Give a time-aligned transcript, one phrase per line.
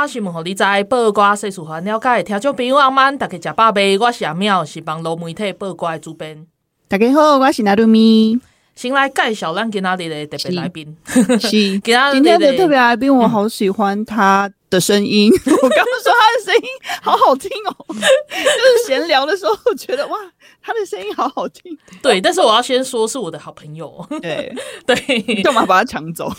[0.00, 2.22] 拜的暗头啊，报挂新闻，互你知；报瓜世事，环了解。
[2.22, 3.98] 听众朋友阿曼，大家食饱未？
[3.98, 6.46] 我是阿妙，是网络媒体报瓜的主编。
[6.88, 8.38] 大家好，我是纳鲁咪。
[8.74, 10.96] 先来介绍咱今仔日的特别来宾。
[11.04, 11.82] 是 今
[12.12, 15.30] 今天的特别来宾，我好喜欢他的声音。
[15.44, 16.68] 我刚刚说他的声音
[17.02, 20.16] 好好听哦， 就是闲聊的时候觉得哇，
[20.62, 21.76] 他的声音好好听。
[22.00, 24.06] 对，但是我要先说是我的好朋友。
[24.22, 24.54] 对
[24.86, 26.32] 对，干嘛把他抢走？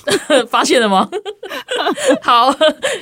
[0.50, 1.08] 发现了吗？
[2.22, 2.56] 好，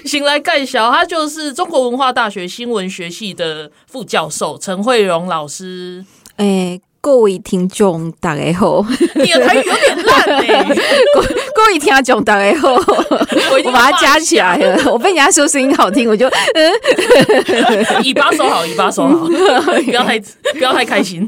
[0.06, 6.04] 醒来盖小，他就是中国文化大学新闻学系的副教授陈慧荣老师。
[6.38, 6.82] 诶、欸。
[7.02, 8.86] 各位听众，大家好！
[9.16, 10.76] 你的台语有点烂哎、 欸！
[11.14, 12.74] 各各位听众，大家好！
[12.74, 14.92] 我，我把它加起来了。
[14.92, 16.74] 我被人家说声音好听，我就嗯，
[18.04, 19.26] 尾巴收好，尾巴收好，
[19.86, 20.20] 不要太
[20.54, 21.28] 不要太开心。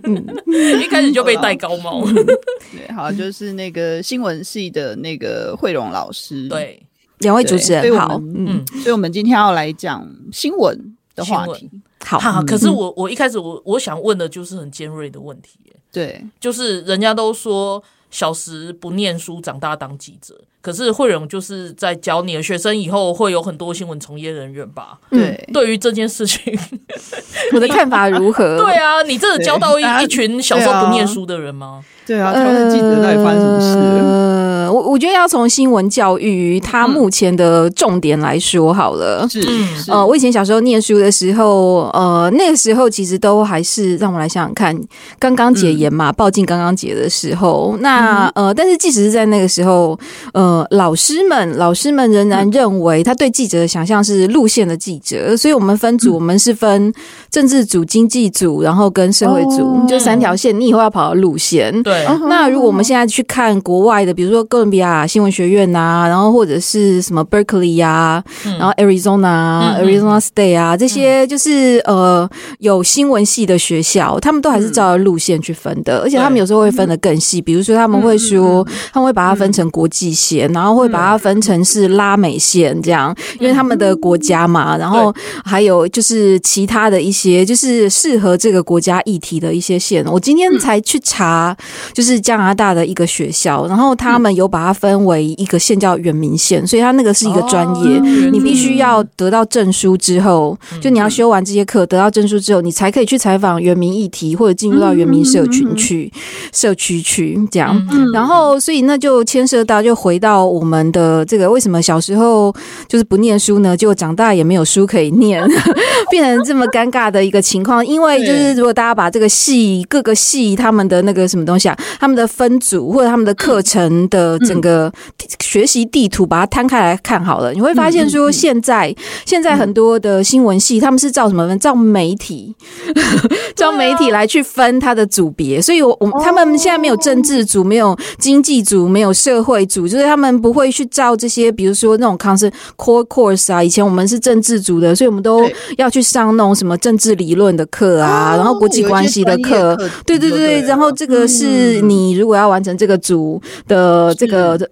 [0.82, 2.06] 一开始就被戴高帽。
[2.06, 6.50] 对，好，就是那个新闻系的那个慧荣老师。
[6.50, 6.82] 对，
[7.20, 8.22] 两位主持人好。
[8.36, 10.78] 嗯，所以我们今天要来讲新闻
[11.16, 11.70] 的话题。
[12.06, 15.60] 好，哈，可是我我一开始我我想问的就是很尖锐的问题，
[15.92, 25.00] 对，就是人家都说小时不念书，长大当记者，可是慧荣就是在教你的学生以后会有很多新闻从业人员吧？
[25.10, 26.58] 对，对于这件事情，
[27.54, 28.58] 我的看法如何？
[28.60, 31.84] 对啊，你真的教到一一群小时候不念书的人吗？
[32.06, 34.51] 对啊，他们记者到底发生什么事？
[34.72, 39.28] 呃，我我觉得要从新闻教育它目前的重点来说好了。
[39.30, 39.42] 是，
[39.88, 44.80] 呃，我以前小时候念书的时候，呃，那个时候其实都还是让我来想想看，
[45.20, 49.98] 刚刚解严嘛，报进刚刚解的时候，那呃，但是即使是在那个时候，
[50.34, 56.94] 呃，老师们老师们仍然认为他对记者的想象是路线的记者，所以我们分组，我们是分
[57.30, 61.82] 政治组、经济组，然后跟社会组，就三条线，你以后要跑的路线。
[61.84, 62.06] 对。
[62.28, 72.30] 那如果我们现在去看国外的，比如说哥伦比亚新闻学院啊，然后或者是什么 Berkeley 呀，然后 Arizona、嗯、Arizona State 啊，这些就是呃
[72.60, 85.14] 有新闻系的学校，他们都还是照着路线去分的，而且他们有时候会分的更细，比如说他们会说他们会把它分成国际线，然后会把它分成是拉美线这样，因为他们的国家嘛，然后
[85.44, 90.06] 还有就是其他的一些就是适合这个国家议题的一些线。
[90.06, 91.56] 我今天才去查。
[91.94, 98.00] 就是加拿大的一个学校，然后他们有把它分为一个县叫原民县，所以它那个是一个专业，
[98.32, 106.12] 你必须要得到证书之后，就你要修完这些课，得到证书之后，你才可以去采访原民议题或者进入到原民社群去、
[106.52, 107.82] 社区去这样。
[108.14, 112.54] 然后，所以那就牵涉到，就回到我们的这个为什么小时候
[112.90, 113.78] 就是不念书呢？
[113.78, 115.42] 就长大也没有书可以念，
[116.12, 117.86] 变成这么尴尬的一个情况。
[117.86, 121.78] 因为就是如果大家把这个系各个系他们的那个什么东西啊。
[122.00, 124.92] 他们的分组或者他们的课程的整个
[125.40, 131.60] 学习地图，把它摊开来看好了，你会发现说，现在现在很多的新闻系，他们是照什么分？
[131.60, 132.56] 照媒体，
[133.56, 135.62] 照媒体来去分它的组别。
[135.62, 143.62] 所以，我我他们现在没有政治组，没有经济组，没有社会组，就是他们不会去照这些，比如说那种 concern core course 啊。
[143.62, 145.48] 以前我们是政治组的，所以我们都
[145.78, 149.76] 要去上那种什么政治理论的课啊，然后国际关系的课。
[150.06, 151.42] 对对对，然后这个是。
[151.42, 154.31] 是你如果要完成这个组的这个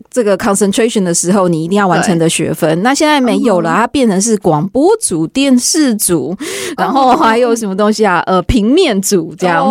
[0.10, 2.82] 这个 concentration 的时候，你一定要完成的学分。
[2.82, 6.36] 那现在没有了，它变成是广播组、电视组，
[6.76, 8.24] 然后还有什么东西啊？
[8.26, 9.64] 呃，平面组这样，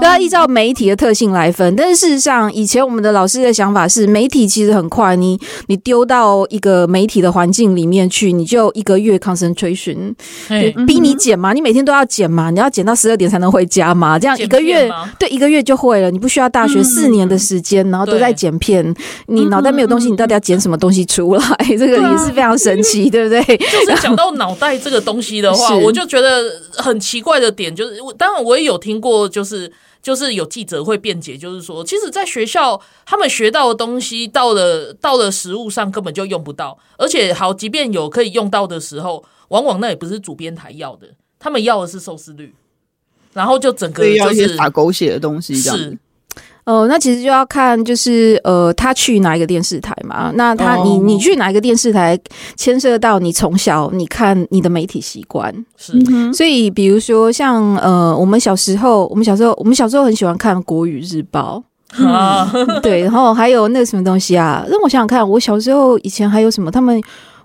[0.00, 1.74] 都要依照媒体的特性来分。
[1.76, 5.38] 但是事实上，以前我们的老师的想法是，媒体其实很快，你
[5.68, 10.14] 你丢到一个媒体的环境里面去，你就一个月 concentration，
[10.86, 16.48] 逼你剪嘛，你每天都要剪嘛，你要剪到十二点才能回家嘛，这样一个月对一个月就会了，你不需要。
[16.48, 18.82] 大学四年的时间，然后都在剪片，
[19.26, 21.42] 你脑袋没有东西，你到底要捡什么东西出来？
[21.78, 23.42] 这个也是非常神奇，对不对？
[23.56, 29.70] 就是讲到脑袋这个东西的话，我就觉得很奇怪的点就是，当然我也有听过，就是
[30.02, 41.06] 就是有记者会辩解，就是说，其实，在学校他们学到的东西，到了到了实物上根本就用不到，而且好，即便有可以用到的时候，往往那也不是主编台要的，
[41.38, 42.54] 他们要的是收视率，
[43.34, 45.98] 然后就整个就是打狗血的东西，这样子。
[46.68, 50.30] 呃，那其实就要看，就是呃，他去哪一个电视台嘛？
[50.34, 51.02] 那他你、oh.
[51.02, 52.18] 你去哪一个电视台，
[52.56, 55.50] 牵涉到你从小你看你的媒体习惯。
[55.78, 55.98] 是，
[56.34, 61.62] 所以比如说像呃，我们小时候，我们小时候，我们小时候很喜欢看《国语日报》
[62.06, 62.46] 啊，
[62.82, 64.62] 对，然后还有那个什么东西啊？
[64.68, 66.70] 让我想想看，我小时候以前还有什么？
[66.70, 67.00] 他们。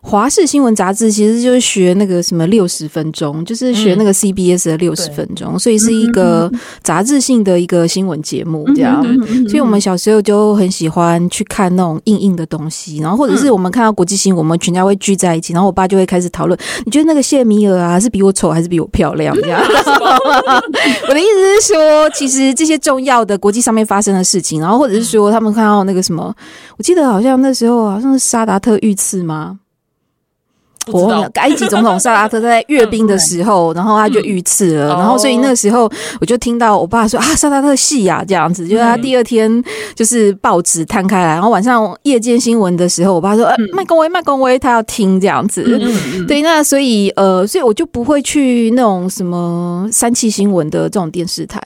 [0.06, 6.52] 华视新闻杂志其实就是学那个什么六十分钟，就是学那个 CBS 的六十分钟，嗯，所以是一个
[6.84, 9.02] 杂志性的一个新闻节目这样。
[9.48, 19.34] 所以我们小时候就很喜欢去看那种硬硬的东西，然后或者是我们看到国际新闻，我们全家会聚在一起，然后我爸就会开始讨论，你觉得那个谢米尔啊是比我丑还是比我漂亮？
[19.42, 19.62] 这样。
[21.08, 26.36] 我的意思是说，其实这些重要的国际上面发生的事情，然后或者是说他们看到那个什么，
[26.78, 29.60] 我记得好像那时候好像是沙达特遇刺吗？
[30.88, 35.90] 我忘了埃及总统萨拉特在阅兵的时候，然后他就遇刺了，然后所以那个时候
[36.20, 39.64] 我就听到我爸说啊，萨拉特戏呀这样子，就是他第二天
[39.96, 45.64] 就是报纸摊开来，然后晚上夜间新闻的时候，我爸说呃，麦公威麦公威，他要听这样子，
[46.28, 51.60] 对，那所以呃，所以我就不会去那种什么三七新闻的这种电视台。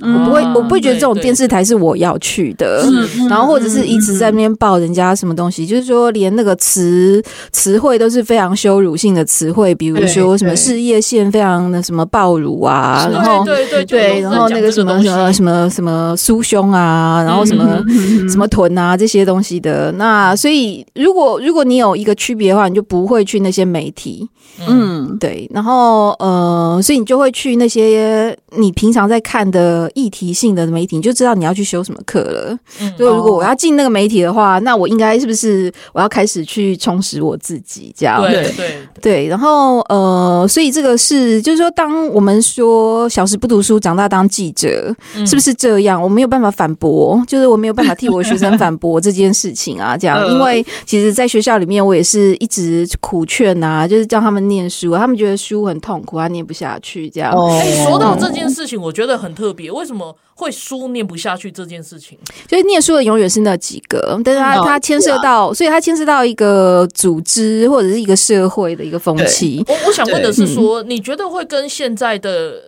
[0.00, 2.84] 我不会，我不会觉得这种电视台是我要去的。
[3.28, 7.22] 然后或者是一直在那边报人家什么东西，就是说连那个词
[7.52, 17.82] 词汇都是非常羞辱性的词汇，比如说什么事业线非常的什么暴乳啊，然后对对对，然后那个什么什么什么什么酥胸啊，然后什么
[18.28, 19.90] 什么臀啊这些东西的。
[19.92, 24.28] 那所以如果如果你有一个区别的话，你就不会去那些媒体。
[24.66, 25.48] 嗯，对。
[25.52, 29.87] 然后呃，所以你就会去那些你平常在看的。
[29.94, 32.58] 议题性的媒体，你就知道你要去修什么课了。
[32.80, 37.94] 嗯，就如果我要进那个媒体的话，那我应该是不是我要开始去充实我自己？
[37.96, 39.26] 这样对对对。
[39.28, 44.94] 然后呃，所以这个是就是说，当我们说小时不读书，长大当记者，
[45.26, 46.00] 是不是这样？
[46.02, 49.96] 我没有办法反驳，就是我没有办法替我学生反驳这件事情啊。
[49.96, 57.08] 这样，因为其实，在学校里面，我也是一直苦劝啊，就是叫他们念书，他们觉得书很痛苦，他念不下去。
[57.10, 59.70] 这样，哎，说到这件事情，我觉得很特别。
[59.78, 62.18] 为什么会书念不下去这件事情？
[62.48, 69.64] 所以念书的永远是那几个，但是他他牵涉到，所以它牵涉到一个组织或者是一个社会的一个风气。
[69.68, 72.60] 我我想问的是说，你觉得会跟现在的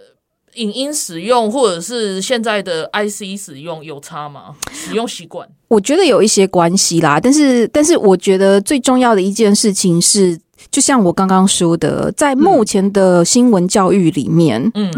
[0.54, 4.54] 影音使用或者是现在的 IC 使用有差吗？
[4.72, 5.48] 使用习惯？
[5.68, 10.38] 我觉得有一些关系啦，但是但是我觉得最重要的一件事情是，
[10.70, 14.92] 就像我刚刚说的，在目前的新闻教育里面，嗯，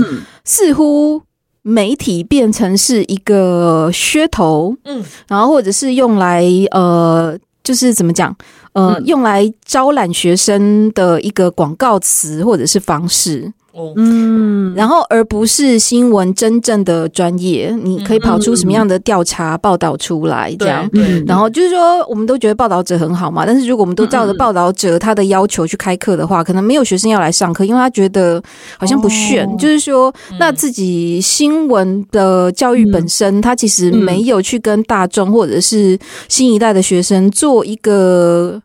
[0.44, 1.22] 似乎。
[1.62, 8.36] 媒体变成是一个噱头，嗯，然后或者是用来呃，就是怎么讲，
[8.72, 13.52] 呃，嗯、用来招揽学生的一个广告词或者是方式。
[13.96, 20.88] 嗯，然后而不是新闻真正的专业，你可以跑出什么样的调查报道出来这样。
[20.92, 28.42] 嗯，然后就是说，我们都觉得报道者很好嘛，但是如果我们都照着报道者他的要求去开课的话，可能没有学生要来上课，因为他觉得
[28.78, 29.48] 好像不炫。
[29.56, 35.98] 就是说，那自己新闻的教育本身，他其实没有去跟大众或者是
[36.28, 38.60] 新一代的学生做一个。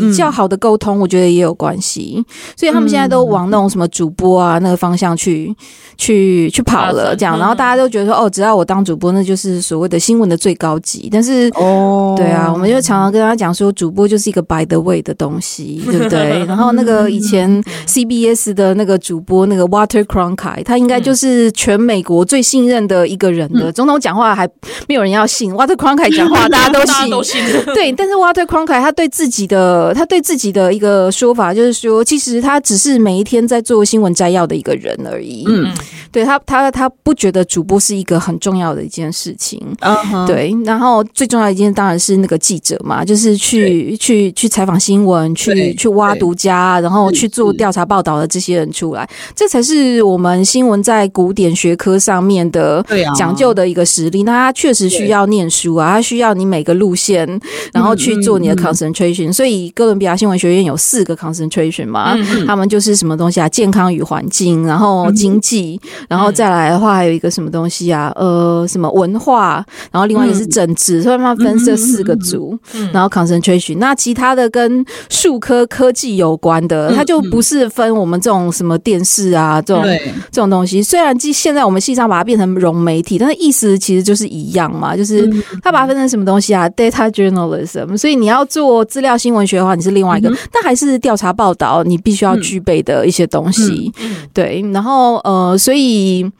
[0.00, 2.22] 比较好的沟通，我觉得也有关系，
[2.56, 5.54] 所以他们现在都往那种什么主播啊那个方向去
[5.96, 11.08] 去去跑了，这样，然后大家都觉得说，哦，只要我当主播，那就是所谓的新闻的最高级。
[11.10, 16.44] 但是，哦，对啊，我们就常常跟他讲说，主播就是一个 by the way 的东西，对不对？
[16.46, 24.48] 然后那个以前 CBS 的那个主播那个 Walter Cronkite，他应该就是全美国最信任的一个人的，总统讲话还
[24.88, 27.42] 没有人要信，Walter Cronkite 讲话 大家都信。
[27.74, 29.85] 对，但是 Walter Cronkite 他对自己的。
[29.94, 35.44] 他对自己的一个说法就是说，其实他只是每一天在做新闻摘要的一个人而已。
[35.48, 35.70] 嗯，
[36.10, 39.60] 对他，他他不觉得主播是一个很重要的一件事情。
[39.80, 40.54] 嗯，对。
[40.64, 52.84] 然后最重要的一件当然是那个记者嘛，就是去去去采访新闻，去去挖独家，然后去做调查报道的这些人出来，这才是我们新闻在古典学科上面的
[53.16, 54.22] 讲究的一个实力。
[54.22, 57.28] 那他确实需要念书啊，他需要你每个路线，
[57.72, 59.32] 然后去做你的 concentration。
[59.32, 59.72] 所以。
[59.76, 62.16] 哥伦比亚新闻学院有四个 concentration 嘛，
[62.46, 63.46] 他们就是什么东西啊？
[63.46, 65.78] 健康与环境，然后经济，
[66.08, 68.10] 然后再来的话还有一个什么东西啊？
[68.16, 72.58] 呃，什么文化，然后另外也是政治，所以慢慢分这四个组，
[72.90, 73.76] 然后 concentration。
[73.76, 79.84] 那其他的跟数科科技有关的，它就不是分我们这种什么电视啊这种
[80.30, 80.82] 这种东西。
[80.82, 85.30] 虽然现在我们系上把它变成融媒体，但是意思其实就是一样嘛，就是
[85.62, 87.94] 它把它分成什么东西啊？data journalism。
[87.94, 89.55] 所以你要做资料新闻学。
[89.64, 93.92] 话你是另外一个，嗯、但还是调查报道，你必须要具备的一些东西。
[94.32, 96.30] 对，然后呃，所以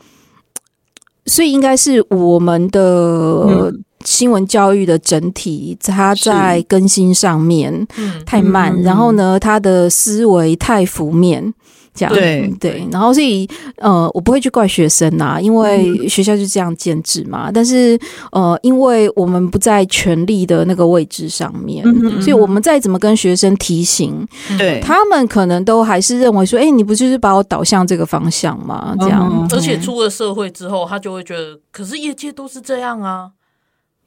[1.27, 3.73] 所以应该是我们的
[4.05, 7.87] 新闻教育的整体，它在更新上面
[8.25, 11.53] 太慢，然后呢，他的思维太浮面。
[11.97, 12.55] 这样对。
[12.61, 13.49] 对，然后所以
[13.79, 17.51] 呃，我不会去怪学生呐、啊，因为学校就这样建制嘛。
[17.53, 17.99] 但是
[18.31, 24.27] 呃，因为我们不在权力的那个位置上面，嗯、所以我们再怎么跟学生提醒，
[24.59, 24.81] 对。
[24.81, 28.95] 他们可能都还是认为说，哎，你不就是把我导向这个方向吗？
[29.01, 33.31] 这样，嗯、而且出了社会之后，他就会觉得，可是业界都是这样啊。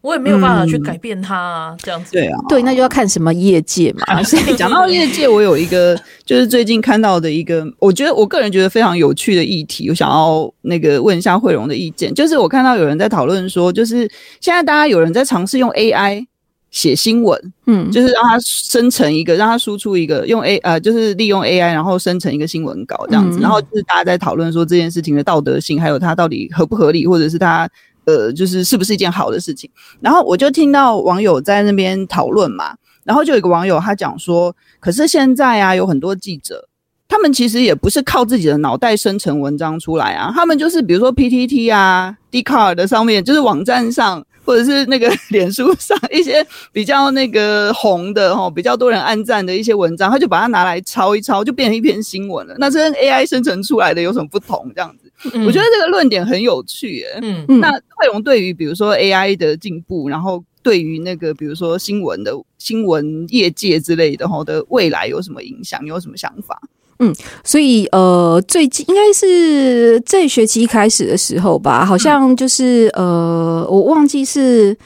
[0.01, 2.13] 我也没有办法去改变他啊，嗯、这样子。
[2.13, 4.23] 对啊，对，那就要看什么业界嘛。
[4.23, 12.13] 所以讲到业界，我有一个就是最近看到的一个，我觉得我个人觉得非常有趣的议题，我想要那个问一下慧荣的意见。
[12.13, 16.25] 就是我看到有人在讨论说，就是现在大家有人在尝试用 AI
[16.71, 27.69] 写新闻，嗯，就是让它生成一个，让它输出一个用 A 呃，就是利用 AI 然后生成一个新闻稿这样子，嗯、然后就是大家在讨论说这件事情的道德性，还有它到底合不合理，或者是它。
[28.09, 29.69] 呃，就是是不是一件好的事情？
[30.01, 36.67] 然后我就听到网友在那边讨论嘛，然后就有一个网友他讲说，可是现在啊，有很多记者，
[37.07, 52.55] 他们其实也不是靠自己的脑袋生成文章出来啊，他们就是比如说 PTT 啊、Dcard 的上面，就是网站上或者是那个 脸书上一些比较那个红的齁，比较多人按赞的一些文章，他就把它拿来抄一抄，就变成一篇新闻了。
[52.57, 54.71] 那这跟 AI 生成出来的有什么不同？
[54.75, 55.08] 这样子？
[55.33, 65.83] 嗯、我觉得这个论点很有趣耶，嗯，那惠荣对于比如说 AI 的进步，然后对于那个比如说新闻的新闻业界之类的哈的未来有什么影响？
[65.83, 66.61] 你有什么想法？
[66.99, 74.77] 嗯，所以呃，最近应该是这学期一开始的时候吧，好像就是、嗯、呃，我忘记是。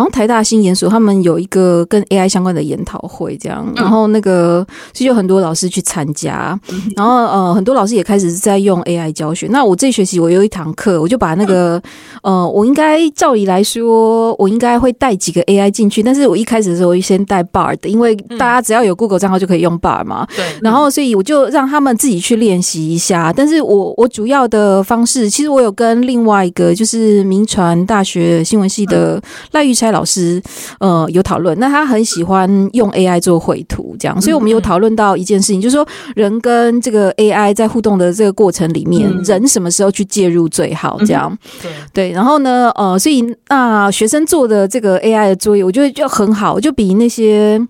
[0.00, 6.58] 好像台大新研所他们有一个跟 AI 相关的研讨会，这样，然后那个其实有很多老师去参加，
[6.96, 9.46] 然后呃，很多老师也开始是在用 AI 教学。
[9.48, 11.82] 那我这学期我有一堂课，我就把那个
[12.22, 20.26] 呃，我应该照理来说，我应该会带几个 AI 进去，但是我一开始的时候我就先带 Bard，因为大家只要有 Google 账号就可以用 Bard 嘛。
[20.36, 20.44] 对。
[20.62, 29.20] 然后所以我就让他们自己去练习一下，但是我我主要的方式，其实我有跟另外一个就是铭传大学新闻系的
[29.52, 29.70] 赖玉。
[29.90, 30.40] 蔡老师，
[30.78, 40.96] 呃，有讨论，那他很喜欢用 AI 做绘图，这样，所以我们有讨论到一件事情，就是说人跟这个 AI 在互动的这个过程里面，人什么时候去介入最好？
[41.00, 42.12] 这样，对对。
[42.12, 47.60] 然后呢，呃，所以那学生做的这个 AI 的作业，我觉得就很好，就比那些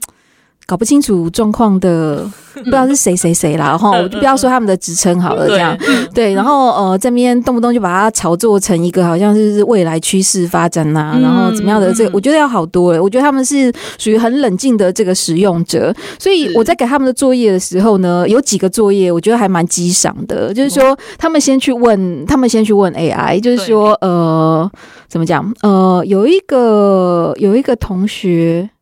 [0.71, 2.25] 搞不清楚状况的。
[2.53, 13.03] 不知道是谁谁谁啦， 哈，我就不要说他们的职称好了，这样对，对，然后呃，这边动不动就把它炒作成一个好像是未来趋势发展呐、啊，然后怎么样的这个，我觉得要好多了。
[13.03, 24.69] 我觉得他们是属于很冷静的这个使用者，所以我在给他们的作业的时候呢，有几个作业我觉得还蛮激赏的，就是说他们先去问，他们先去问 AI，就是说呃，
[25.09, 25.51] 怎么讲？
[25.63, 28.80] 呃，有一个有一个同学，嗯，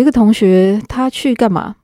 [0.00, 1.76] 一个同学他去干嘛？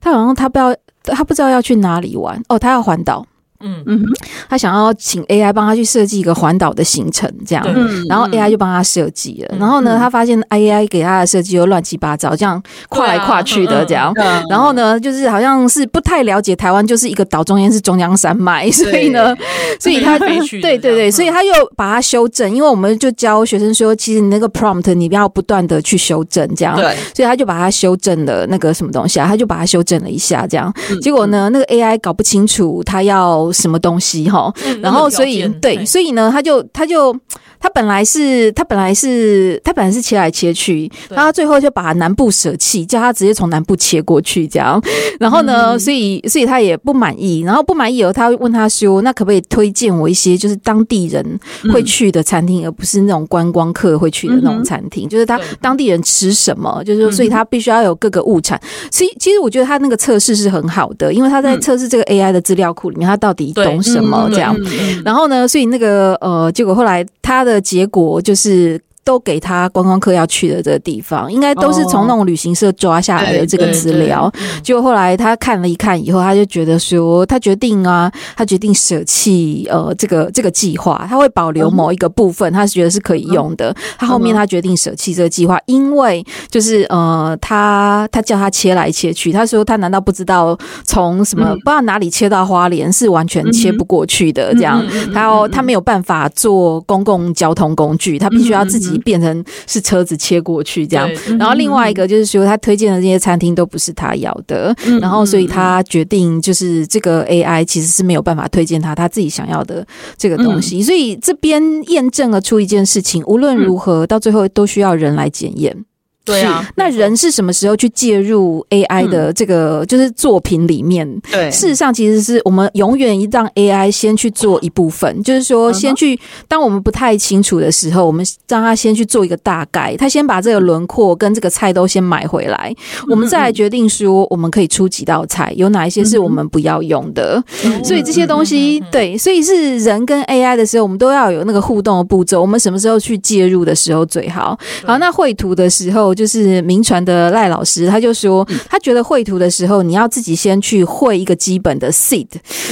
[0.00, 0.74] 他好像他不知道，
[1.14, 3.26] 他不知道要去哪里玩哦，他要环岛。
[3.60, 4.04] 嗯嗯，
[4.48, 7.64] 他想要请 AI 帮他去设计一个环岛的行程，这样，
[8.08, 9.56] 然后 AI 就帮他设计了。
[9.58, 14.14] 然后呢，他发现 AI 给他的设计又乱七八糟，这样跨来跨去的，这样。
[14.48, 19.36] 然后呢，就是好像是不太了解台湾，就是一个岛中间是中央山脉， 所以呢，
[19.80, 22.48] 所以他对对对，所以他又把它修正。
[22.54, 26.76] 因为我们就教学生说，其实你那个 prompt 你不要不断的去修正，这样。
[26.76, 30.72] 对，所以他就把它修正了那个什么东西啊，他就把它修正了一下，这样。
[31.02, 33.47] 结果呢，那个 AI 搞不清楚他要。
[33.52, 34.52] 什么东西哈？
[34.80, 37.16] 然后所以对，所以呢，他就他就。
[37.60, 44.80] 他本来是，他本来是，他本来是切来切去，然后他最后就把南部舍弃，叫他直接从南部切过去，这样。
[45.18, 47.40] 然后呢，嗯、所以，所以他也不满意。
[47.40, 51.40] 然后不满意以后，他会问他说：“那可不可以推荐我一些就是当地人
[51.72, 55.08] 会去的餐厅，嗯、而不是那种观光客会去的那种餐厅？
[55.08, 56.80] 嗯、就是他当地人吃什么？
[56.84, 58.56] 就是，所以他必须要有各个物产。
[58.92, 64.54] 所以，其实我觉得他那个测试是很好的，因为他在测试这个 AI 的资料库里面，他到底懂什么这样。
[65.02, 67.38] 然后呢，所以那个呃，结果后来他。
[67.38, 68.78] 的结果就是。
[69.08, 74.30] 都给他观光客要去的这个地方，应该都是从那种旅行社抓下来的这个资料。
[74.62, 83.74] 结果后来他看了一看以后，他就觉得说，他决定啊，他决定舍弃呃这个这个计划，他会保留某一个部分，他是觉得是可以用的。
[83.96, 94.52] 他后面他决定舍弃这个计划，因为就是呃他他叫他切来切去，他说他难道不知道从什么不知道哪里切到花莲是完全切不过去的？
[94.52, 94.84] 这样
[95.14, 98.97] 他要他没有办法坐公共交通工具，他必须要自己。
[98.98, 101.08] 己变成是车子切过去这样。
[101.38, 109.86] 然后另外一个就是说，他推荐的这些餐厅都不是他要的，然后所以他决定就是这个 AI 其实是没有办法推荐他他自己想要的
[110.16, 110.82] 这个东西。
[110.82, 115.84] 所以这边验证了出一件事情，无论如何到最后都需要人来检验。
[116.28, 121.08] 对啊，那人是什么时候去介入 AI 的这个就是作品里面？
[121.32, 132.74] 对，事实上其实是我们永远一让 AI 先去做一部分，就是说先去，当我们不太清楚的时候，我们让他先去做一个大概，他先把这个轮廓跟这个菜都先买回来，
[133.08, 137.42] 我们再来决定说我们可以出几道菜，有哪一些是我们不要用的。
[137.82, 142.40] 所以这些东西，对，所以是人跟 AI 的时候，我们都要有那个互动的步骤。
[142.40, 144.58] 我们什么时候去介入的时候最好？
[144.84, 146.14] 好，那绘图的时候。
[146.18, 152.26] 就是名传的赖老师，他就说，他觉得绘图的时候，你要自己先去绘一个基本的 seed，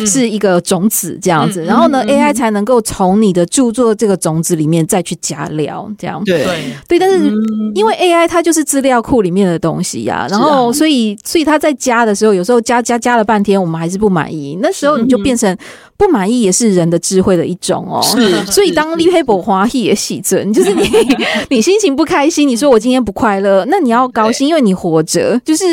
[0.04, 6.20] 是一个种子这样子，然后呢，AI 才能够从你的著作这个种子里面再去加料，这样。
[6.24, 6.44] 对。
[6.88, 6.98] 对。
[6.98, 7.30] 但是
[7.74, 15.56] 因为 AI 它就是资料库里面的东西呀，然后所以所以他在加的时候，有时候加加加了半天，我们还是不满意，那时候你就变成。
[15.98, 20.82] 不满意也是人的智慧的一种哦，是， 所以当立黑不欢喜也喜尊， 就是你
[21.50, 25.64] 你心情不开心，你说我今天不快乐，那你要高兴，因为你活着，就是，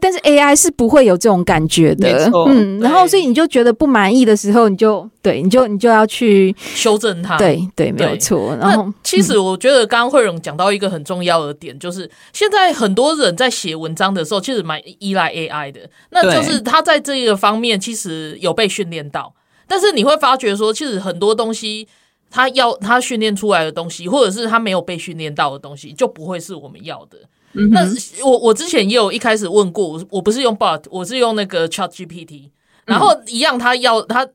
[0.00, 8.56] 但是 AI 是不会有这种感觉的，嗯，然后所以你就觉得不满意的时候，你就对，你就你就要去修正它，对对，没有错。
[8.56, 19.32] 然后其实我觉得刚刚慧荣讲到一个很重要的点，就是现在很多人在写文章的时候，其实蛮依赖 AI 的，那就是他在这个方面其实有被训练到。
[19.68, 21.86] 但是你会发觉说，其实很多东西，
[22.28, 27.18] 他要他训练出来的东西，或者是他没有被训练到的东西，就不会是我们要的。
[27.54, 27.86] 嗯、那
[28.24, 32.50] 我我之前也有一开始问过，我我不是用 Bard，我是用那个 Chat GPT，
[32.86, 34.26] 然后一样，他要他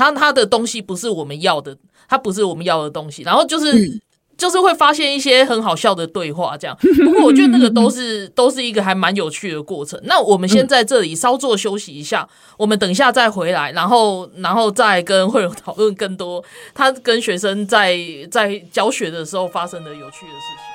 [0.00, 1.76] 他他的东西不是我们要的，
[2.08, 3.72] 他不是我们要的东西，然后就是。
[3.72, 4.00] 嗯
[4.40, 6.74] 就是会发现一些很好笑的对话，这样。
[7.04, 10.00] 不过我觉得那个都是都是一个还蛮有趣的过程。
[10.04, 12.26] 那我们先在这里稍作休息一下，
[12.56, 16.42] 我们等一下再回来，然后然后再跟慧荣讨论更多
[16.72, 17.94] 他跟学生在
[18.30, 20.69] 在教学的时候发生的有趣的事情。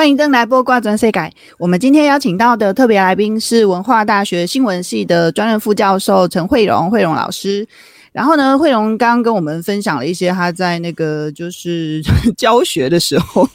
[0.00, 1.30] 欢迎登来播挂转世改。
[1.58, 7.68] 我们今天邀请到的特别来宾是文化大学新闻系的专任副教授陈慧荣，慧荣老师。
[8.10, 12.02] 然后呢，慧荣刚刚跟我们分享了一些他在那个就是
[12.34, 13.46] 教学的时候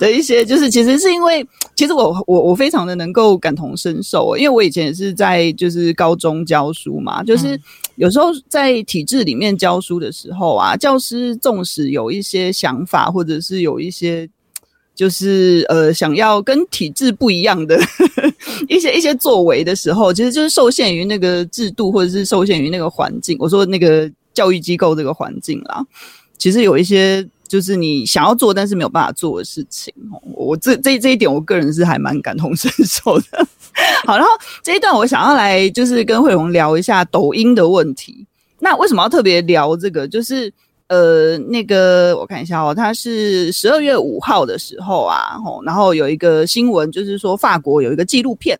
[0.00, 1.46] 的一些，就是其实是因为，
[1.76, 7.56] 其实我我我非常的能够感同身受，因为我以前也是在就是高中教书嘛，就是
[7.94, 14.28] 有时候在体制里面教书的时候啊，教师纵使有一些想法，或者是有一些。
[14.94, 18.32] 就是呃，想要跟体制不一样的呵 呵
[18.68, 23.36] 一些一些作为的时候，其实就是受限于那个制度，或者是受限于那个环境。
[23.40, 25.84] 我说那个教育机构这个环境啦，
[26.38, 29.92] 其实有一些就是你想要做，但是没有办法做的事情。
[30.36, 33.46] 我这这这一点，我个人是还蛮感同身受的。
[34.06, 34.30] 好，然后
[34.62, 38.24] 这一段我想要来就是跟慧蓉聊一下抖音的问题。
[38.60, 40.06] 那为什么要特别聊这个？
[40.06, 40.52] 就是。
[40.88, 48.58] 呃，那个我看一下哦，他是十二月五号的时候啊，吼，然后有一个新闻，就是说法国有一个纪录片，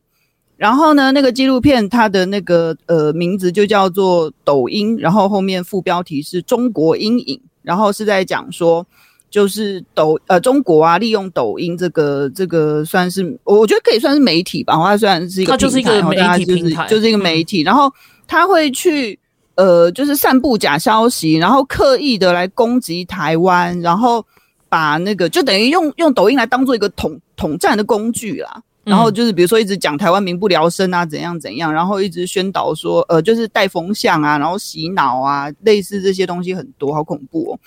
[0.57, 8.85] 然后呢，那个纪录片它的那个呃名字就叫做抖音，然后后面副标题是中国阴影，然后是在讲说，
[9.31, 17.93] 就是抖呃中国啊，利用抖音这个这个算是我觉得可以算是媒体吧，它虽然是一个它就是一个媒体平台，就是一个媒体，然后
[18.27, 19.19] 他会去。
[19.57, 24.25] 呃，就是散布假消息，然后刻意的来攻击台湾，然后
[24.69, 28.63] 把那个就等于用用抖音来当做一个统统战的工具啦。
[28.85, 37.59] 然后就是比如说一直讲台湾民不聊生啊，怎样怎样，然后一直宣导说，呃，就是带风向啊，然后洗脑啊，类似这些东西很多，好恐怖哦。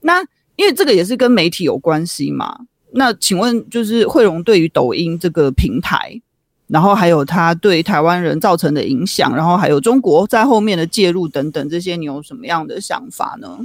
[0.00, 0.20] 那
[0.56, 2.58] 因为这个也是跟媒体有关系嘛。
[2.92, 6.20] 那请问，就是惠容对于抖音这个平台，
[6.68, 13.58] 然后还有它对台湾人造成的影响，然后还有中国在后面的介入等等这些，你有什么样的想法呢？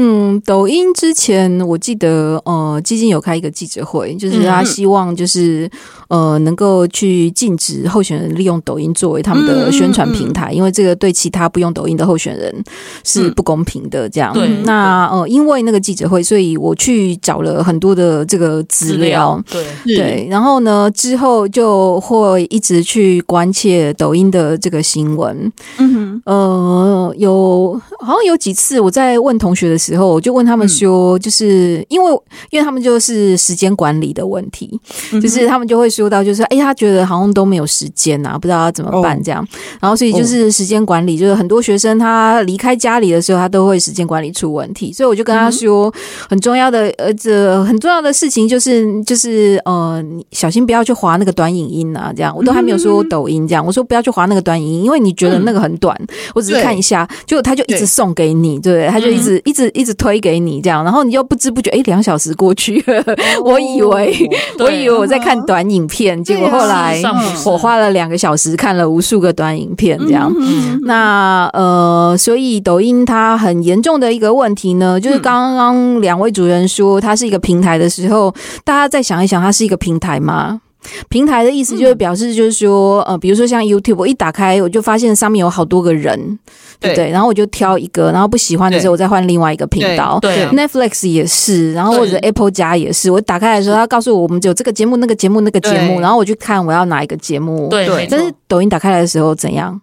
[0.00, 5.68] 嗯，抖音之前我记得，呃，基金有开一个记者会，就是他希望就是、
[6.08, 12.64] 嗯、呃能够去禁止候选人利用抖音作为他们的宣传平台，嗯嗯嗯、因为这个对其他不用抖音的候选人
[13.02, 14.08] 是不公平的。
[14.08, 19.64] 这样，对、嗯，那呃，因为那个记者会，所以我去找了很多的这个资料，对。
[19.84, 25.50] 对，然后呢，之后就会一直去关切抖音的这个新闻。
[25.78, 30.08] 嗯哼，呃，有好像有几次我在问同学的时候。
[30.18, 32.10] 我就问他们说，就是因为
[32.50, 34.80] 因为他们就是时间管理的问题，
[35.22, 39.46] 就是他们就会说到，就是哎，他觉得好像都没有时间呐，不知道要怎么办这样。
[39.80, 44.92] 然后所以就是时间管理，就是很多学生他离开家里的时候，他都会时间管理出问题。
[44.92, 45.92] 所以我就跟他说，
[46.28, 52.34] 很重要的呃，这很重要的事情就是就是呃，你小心不要去划那个短影音啊，这样。
[52.36, 55.94] 我都还没有说抖音这样，我说不要去划那个短影音，因为你觉得那个很短，
[56.34, 59.68] 我只是看一下，就他就一直送给你，对，他就一直一直。
[59.78, 63.04] 一直推给你这样，然后你又不知不觉，哎，两小时过去了，
[63.44, 67.00] 我以为我以为我在看短影片，结果后来
[67.46, 70.34] 我花了两个小时看了无数个短影片，这样。
[70.82, 80.60] 那呃，所以抖音它很严重的一个问题呢，就是刚刚两位主人说它是一个平台的时候，大家再想一想，它是一个平台吗？
[81.08, 86.38] 平台的意思就是表示，就是说，呃，比如说像 YouTube，我一打开，我就发现上面有好多个人，
[86.78, 87.10] 对不对？
[87.10, 90.18] 然后我就挑一个，然后不喜欢的时候，我再换另外一个频道。
[90.20, 93.10] 对，Netflix 也是，然后或者 Apple 加也是。
[93.10, 97.68] 我打开的时候，他告诉我我们只有这个节目、那个节目、那个节目，然后我去看我要哪一个节目。
[97.68, 99.80] 对，但是抖音打开来的时候怎样？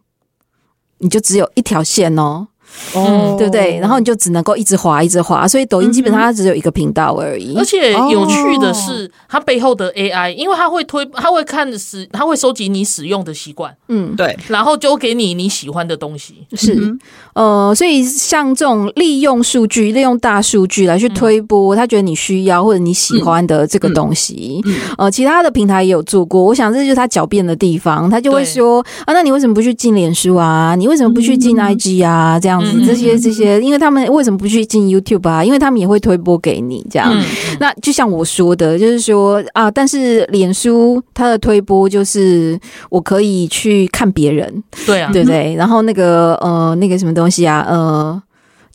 [0.99, 2.47] 你就只有一条线哦。
[2.93, 3.77] 哦、嗯，对不对？
[3.79, 7.55] 然后你就只能够一直滑，一直滑，所以抖音基本上它只有一个频道而已。
[7.57, 16.35] 而且有趣的是，它背后的 AI，因为它会推，它会看使，它会收集你使用的习惯，嗯，对，然后就给你你喜欢的东西。
[16.53, 16.97] 是，
[17.33, 24.61] 呃，所以像这种利用数据、利用大数据来去推播，他觉得你需要或者你喜欢的这个东西，
[24.97, 26.43] 呃，其他的平台也有做过。
[26.43, 30.75] 我想这就是他狡辩的地方，他就会说啊，那你为什么不去进脸书啊？
[30.75, 32.39] 你为什么不去进 IG 啊？
[32.39, 32.64] 这样。
[32.85, 35.43] 这些这些，因为他们为什么不去进 YouTube 啊？
[35.43, 37.11] 因为他们也会推播给你这样。
[37.11, 37.23] 嗯、
[37.59, 45.55] 那就像我说的，就是说啊，但是脸书它的推播就是我可以去看别人，对啊，对不对？
[45.55, 48.21] 然后那个呃，那个什么东西啊，呃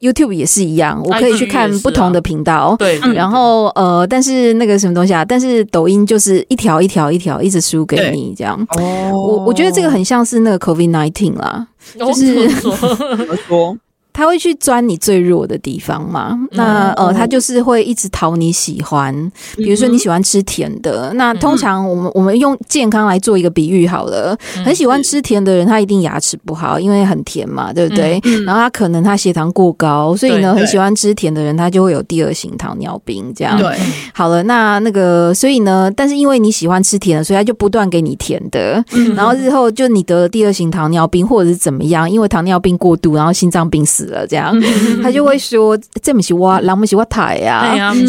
[0.01, 2.99] ，YouTube 也是一样，我可以去看不同的频道，对。
[3.15, 8.59] 然后呃，但是那个什么东西啊，但是抖音就是一条一条一条一直输给你这样。
[8.77, 11.67] 哦，我我觉得这个很像是那个 COVID nineteen 啦。
[11.99, 13.77] 就是说。
[14.21, 16.39] 他会去钻你最弱的地方嘛？
[16.53, 19.15] 那呃，他就是会一直讨你喜欢。
[19.57, 24.37] 比如说你喜欢吃甜的，那通常我们我们用健康来做一个比喻好了。
[24.63, 28.21] 很喜欢吃甜的人，他一定牙齿不好，因为很甜嘛，对不对？
[28.45, 33.57] 然后他可能他血糖过高，所以呢，很喜欢吃甜的人，他就会有第二型糖尿病这样。
[33.57, 33.75] 对，
[34.13, 38.85] 好了，那那个，所以呢，但是因为你喜欢吃甜的，所以他就不断给你甜的。
[39.17, 44.55] 然后日后就你得了第二型糖尿病，或者是怎么样，因为糖尿病过度，然后心脏病死了这样，
[45.03, 47.61] 他就会说：“这不是我，人不是我台呀，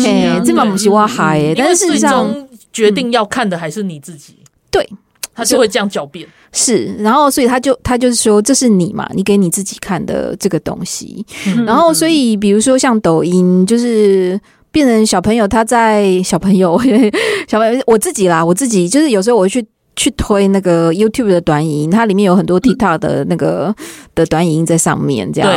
[0.06, 2.30] 哎，这嘛不是我害。”但是事实上，
[2.74, 4.36] 决定要看的还是你自己。
[4.70, 4.88] 对，
[5.34, 6.28] 他就会这样狡辩。
[6.52, 11.26] 是，然后所以他就他就是说，这是你嘛，你给你自己看的这个东西。
[11.66, 14.40] 然后所以，比如说像抖音，就是
[14.72, 16.78] 变成小朋友，他在小朋友
[17.48, 19.66] 小朋友，我自己啦，我自己就是有时候我会去。
[19.94, 23.76] 去推那个 YouTube 的短影音，它里面有很多 TikTok 的那个、嗯、
[24.16, 25.52] 的短影音在上面，这样。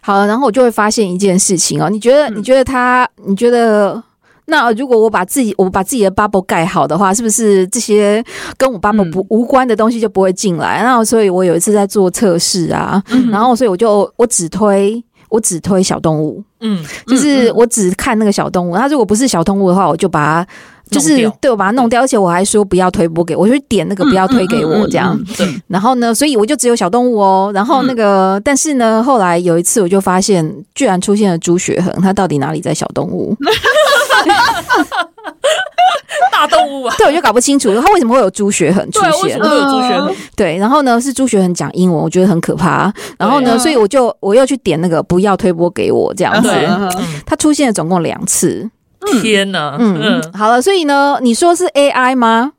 [0.00, 2.28] 好，然后我就会发现一件事情哦，你觉得？
[2.30, 3.08] 你觉得他？
[3.26, 4.02] 你觉得？
[4.50, 8.24] 那如果我把自己我把自己的 bubble 盖好的话，是不是这些
[8.56, 10.82] 跟我 bubble 不无关的东西就不会进来？
[10.82, 18.74] 那、嗯、所以我有一次在做测试啊，嗯、然后所以我就我只推我只推小动物，嗯，就是我只看那个小动物。
[18.74, 20.50] 它如果不是小动物的话，我就把它。
[20.90, 25.18] 就是对我把它弄掉，而且我还说不要推播给我，我就点那个不要推给我这样。
[25.36, 27.50] 对，然后呢，所以我就只有小动物哦。
[27.54, 33.36] 然后那个，但是呢，后来有一次我就发现，居然出现了朱学恒，他到底哪里在小动物？
[36.32, 36.94] 大动物啊！
[36.98, 39.10] 对，我就搞不清楚他为什么会有朱学恒出现。
[39.10, 40.14] 对，为什么有朱学恒？
[40.36, 42.92] 对，然后呢是朱学恒讲英文，我觉得很可怕。
[43.18, 46.50] 然后呢，所以我就我又去点那个不要推播给我这样子。
[47.26, 48.68] 他出现了总共两次。
[49.20, 52.52] 天呐，嗯嗯，好了，所以呢，你说是 AI 吗？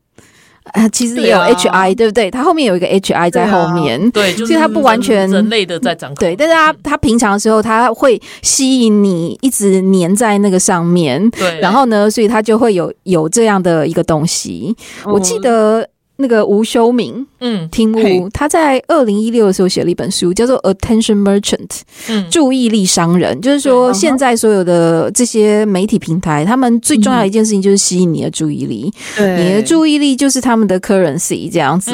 [0.73, 2.29] 啊，其实也有 HI，对不对？
[2.29, 6.17] 它后面有一个 HI 在后面，对，所以它不完全人类的在掌控。
[6.17, 14.75] 对，但是它它平常的时候，它会吸引你一直粘在那个上面，对，然后呢，所以它就会有有这样的一个东西。
[15.05, 15.87] 我记得。
[16.21, 21.67] 那个吴修明，嗯，听吴他在二零一六的时候写了一本书，叫做《Attention Merchant》，
[22.09, 31.91] 嗯，注意力商人，就是说现在所有的这些媒体平台，他们最重要的一件事情就是吸引你的注意力，对，你的注意力就是他们的 currency 这样子，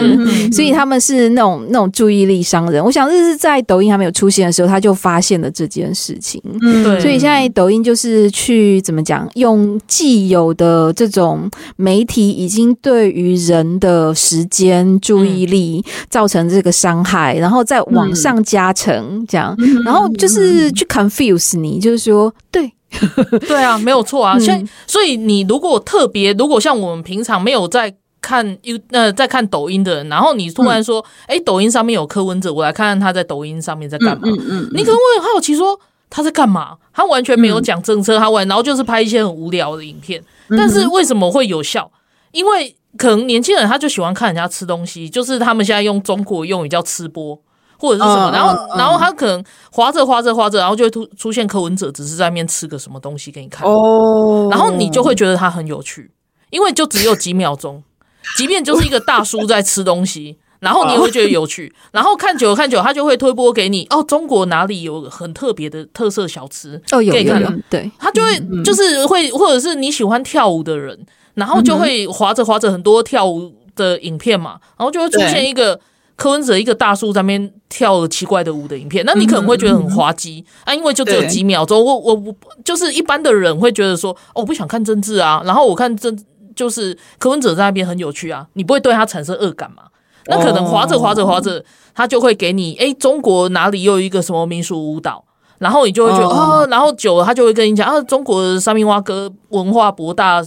[0.52, 2.84] 所以他们是那种那种注意力商人。
[2.84, 22.72] 我想这是在抖音还没有出现的时候，他就发现了这件事情，嗯，对，所以现在抖音就是去怎么讲，用既有的这种媒体已经对于人的时间、注意力造成这个伤害，然后再往上加成，这样，然后就是去 confuse 你，就是说，对，
[23.48, 24.40] 对啊，没有错啊。
[24.40, 34.68] 所以，所以你如果特别，如果像我们平常没有在看 U 呃在看抖音的人，然后你突然说，哎，抖音上面有柯文哲，我来看看他在抖音上面在干嘛嗯。
[34.74, 36.78] 你可能会很好奇说他在干嘛？
[36.94, 41.92] 他完全没有讲政策，他完然后就是拍一些很无聊的影片，但是为什么会有效？
[42.32, 47.38] 因为可能年轻人他就喜欢看人家吃东西，就是他们现在用中国用语叫吃播
[47.78, 53.68] 或者是什么，然后然后他可能划着划着划着，然后就会突出现柯文哲只是在那边吃个什么东西给你看。
[53.68, 56.10] 哦，然后你就会觉得他很有趣，
[56.52, 57.84] 因为就只有几秒钟，
[58.38, 71.06] 即便就是一个大叔在吃东西，然后你也会觉得有趣，然后看久了看久了，他就会推播给你哦，中国哪里有很特别的特色小吃哦，有有有，对，他就会就是会或者是你喜欢跳舞的人。
[71.36, 75.80] 然后就会滑着滑着很多跳舞的影片嘛，然后就会出现一个
[76.16, 81.78] 柯文哲一个大叔在那边跳了奇怪的舞的影片，那你可能会觉得很滑稽啊，因为就只有几秒钟。
[81.78, 86.18] 我我我就是一般的人会觉得说，哦，我不想看政治啊，然后我看政
[86.56, 89.84] 就是柯文哲在那边很有趣啊，你不会对他产生恶感嘛？
[90.28, 91.62] 那可能滑着滑着滑着，
[91.94, 95.26] 他就会给你，诶，中国哪里又有一个什么民俗舞蹈，
[95.60, 100.42] 然后你就会觉得哦，然后久了他就会跟你讲啊，中国的三明蛙哥文化博大。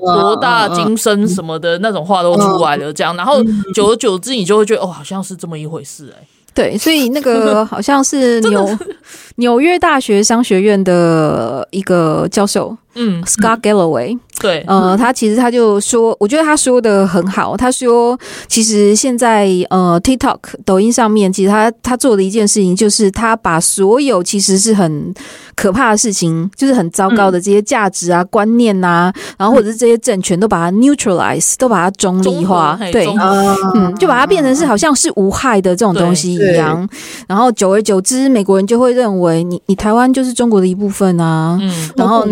[0.00, 3.42] 博大精深什么的那种话都出来了，这样，然后
[3.74, 6.26] 久而久之，你就会觉得哦，好像是这么一回事哎、欸。
[6.52, 8.68] 对，所以那个 好像是纽
[9.36, 14.18] 纽约大学商学院的一个教授，嗯，Scott Galloway。
[14.40, 17.54] 对，呃，他其实他就说，我觉得他说的很好。
[17.54, 25.12] 他说，其实现在呃，TikTok 抖音上面，其实他他做的一件事情，就是他把所有其实是很
[25.54, 33.06] 可怕的事情，就是很糟糕的这些价值啊、观念呐、啊，然后或者是这些政权，都把它 neutralize，都把它中立化，对，
[33.74, 36.88] 嗯，就把它变成是好像是无害的这种东西一样。
[37.28, 41.58] 然后久而久之，美国人就会认为你你台湾就是中国的一部分啊。
[41.60, 42.26] 嗯，然后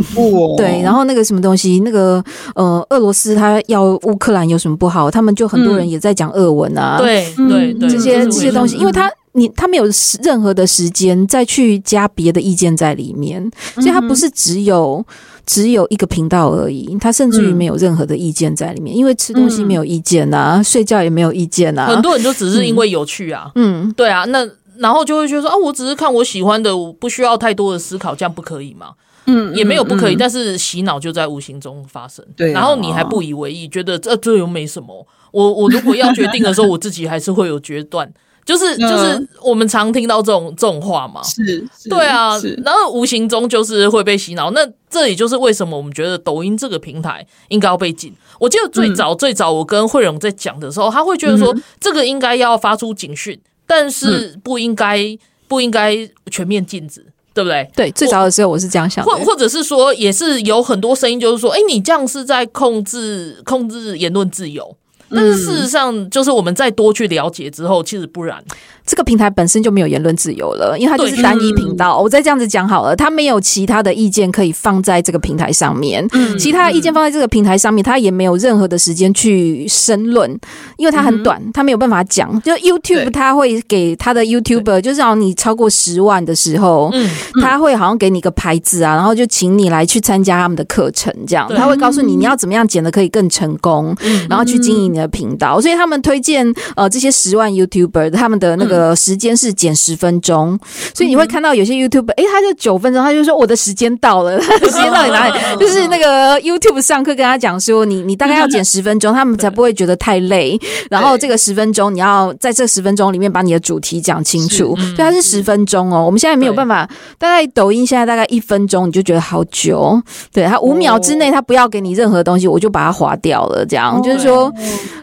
[0.56, 2.24] 对，然后那个什么东西，那个。
[2.54, 5.10] 呃呃，俄罗斯他要乌克兰有什么不好？
[5.10, 9.84] 他们就很多人也在讲俄文啊，对对对，这些这些东西，因为他你他没有
[10.22, 15.04] 任何的时间再去加别的意见在里面，所以他不是只有
[15.46, 24.46] 只有一个频道而已，他甚至于没有任何的意见在里面，因为吃东西没有意见啊，睡觉也没有意见啊，很多人就只是因为有趣啊，嗯，对啊，那
[24.78, 28.88] 然后就会觉得说啊，我只是看我喜欢的，我不需要太多的思考，这样不可以吗？
[29.28, 32.24] 嗯，也没有不可以，嗯、但是洗脑就在无形中发生。
[32.34, 35.06] 对、啊，然后你还不以为意，觉得这这又没什么。
[35.30, 38.10] 我我如果要决定的时候，我自己还是会有决断。
[38.48, 41.22] 就是就是我们常听到这种这种话嘛。
[41.22, 42.30] 是，是对啊。
[42.64, 44.50] 然后无形中就是会被洗脑。
[44.52, 48.10] 那这也就是为什么我们觉得抖音这个平台应该要被禁。
[48.40, 54.98] 我记得最早、嗯、最早我跟慧荣在讲的时候，他会觉得说这个应该要发出警讯，但是不应该
[55.46, 57.04] 不应该全面禁止。
[57.38, 57.70] 对不对？
[57.76, 64.76] 对，最早的时候我是这样想的，或或者是说，也是有很多声音，就是说，哎，你这样是在控制控制言论自由。
[65.10, 68.42] 但是事实上，就是我们再多去了解之后，其实不然。
[68.86, 71.98] 这个平台本身就没有言论自由了，因为它就是单一频道。
[71.98, 76.06] 我再这样子讲好了，它没有其他的意见可以放在这个平台上面。
[76.12, 80.30] 嗯，其他的意见放在这个平台上面，它也没有任何的时间去申论，
[80.78, 82.40] 因为它很短，它没有办法讲。
[82.40, 87.10] 就 YouTube，它会给他的 YouTuber，就是让你超过十万的时候，嗯，
[87.42, 91.46] 他会好像给你个牌子啊，然后就请你来去参加他们的课程，这样。
[91.54, 93.94] 他会告诉你你要怎么样剪的可以更成功，
[94.30, 95.60] 然后去经营你的频道。
[95.60, 98.78] 所以他们推荐呃这些十万 YouTuber 他们的那个。
[98.78, 100.56] 呃，时间是减十分钟，
[100.94, 105.32] 所以你会看到有些 YouTuber 哎，他就九分钟，他就说我的时间到了，他 的时间到底哪里？
[105.58, 110.56] 就是那个 YouTube 上课跟他讲说，你你大概要减十分钟， 他们才不会觉得太累。
[110.88, 114.76] 然后这个十分钟，你要在这十分钟里面把你的主题讲清楚。
[114.76, 120.00] 所以，它是十分钟哦，我们现在没有办法，大概抖音现在大概一分钟，你就觉得好久。
[120.32, 123.66] 对，它五秒之内，它不要给你任何东西，我就把它划掉了。
[123.66, 124.52] 这样就是说，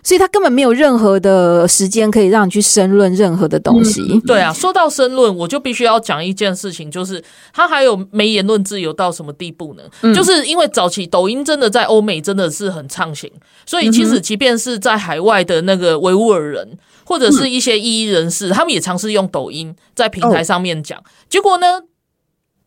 [0.04, 4.02] 所以他根本没有任何的时间可以让你去申论任何的东西。
[4.02, 9.84] 嗯、对啊，说到申论，我就必须要讲一件事情，就是他还有没言论自由到什么地步呢？
[10.02, 13.32] 嗯、就是因为早期抖音真的在欧美真的是很畅行，
[13.66, 21.82] 所以其实即便是在海外的那个维吾尔人或者是一些异议人士，他们也尝试用抖音在平台上面讲，结果呢？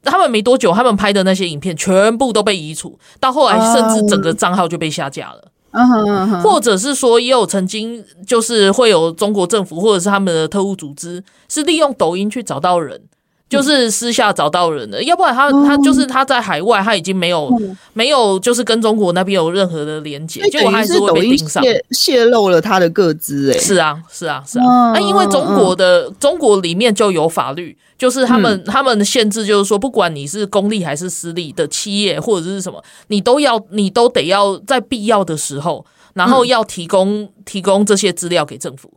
[0.05, 5.51] 他们没多久，他们拍的那些影片全部都被移除，到后来甚至整个账号就被下架了。
[5.73, 13.03] 嗯或者是说，也有曾经就是会有中国政府或者是他们的特务组织，是利用抖音去找到人。
[13.49, 17.51] 就是私下找到人的，要不然他他就是他在海外，他已经没有
[17.95, 23.51] 没有就是跟中国那边有任何的连接，结果还是会被盯上，泄露了他的个资。
[23.51, 24.93] 哎，是啊，是啊，是啊。
[24.93, 38.93] 那因为中国的中国里面就有法律，就是他们他们的限制，就是说，不管你是公立还是私立的企业或者是什么，你都要你都得要在必要的时候，然后要提供提供这些资料给政府。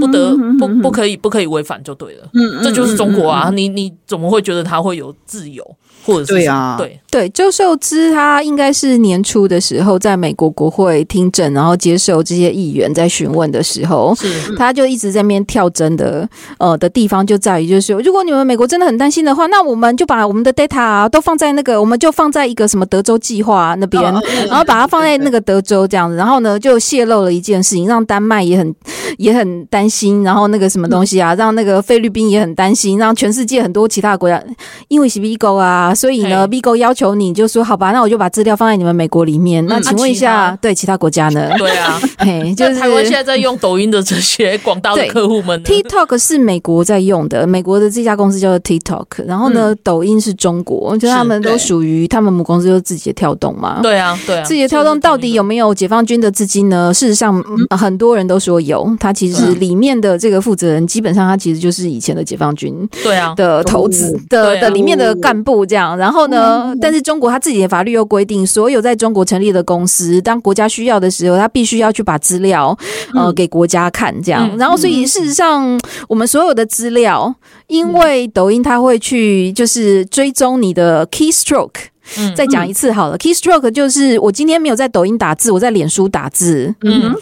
[0.00, 5.76] 不得不不可以不可以违反就对了，嗯，这就是中国啊，你你怎么会觉得他会有自由？
[6.04, 6.98] 或者是对啊，对。
[7.12, 14.56] 对，周受资他应该是年初的时候在美国国会听证，然后接受这些议员在询问的时候，是。
[14.56, 24.02] 他就一直在那边跳针的，呃的地方就在于就是，如果你们美国真的很担心的话，那我们就把我们的 data 都放在那个，我们就放在一个什么德州计划那边，
[24.48, 28.74] 然后把它放在那个德州这样子，然后呢就泄露了一件事情，让丹麦也很
[29.18, 34.42] 也很担心，然后那个什么东西啊，让那个菲律宾也很担心，让全世界很多其他国家，
[34.88, 35.91] 因为是 Bigo 啊。
[35.94, 39.64] 所以呢，Bigo 要求你就说好吧，那我就把资料放在你们美国里面。
[39.66, 41.50] 那请问一下，对其他国家呢？
[41.58, 45.62] 对啊，嘿，就是台湾现在在用抖音的这些广大的客户们。
[45.64, 49.26] TikTok 是美国在用的，美国的这家公司叫做 TikTok。
[49.26, 53.80] 然后呢，抖音是中国，就他们都属于他们母公司，就是字节跳动嘛。
[53.82, 54.42] 对啊，对啊。
[54.44, 56.92] 字节跳动到底有没有解放军的资金呢？
[56.92, 58.88] 事实上，很多人都说有。
[58.98, 65.81] 他其实里面的这个负责人，基本上他其实就是以前的解放军对啊的头子的的里面的干部这样。
[65.96, 66.74] 然后呢？
[66.80, 72.76] 但是中国他自己的法律又规定，所有在中国成立的公司，当国家需要的时候，他必须要去把资料
[73.14, 74.56] 呃给国家看，这样。
[74.56, 77.34] 然后，所以事实上，我们所有的资料，
[77.66, 81.90] 因为抖音它会去就是追踪你的 keystroke。
[82.36, 86.74] 再讲一次好了，keystroke 就是我今天没有在抖音打字，我在脸书打字。
[86.82, 87.14] 嗯，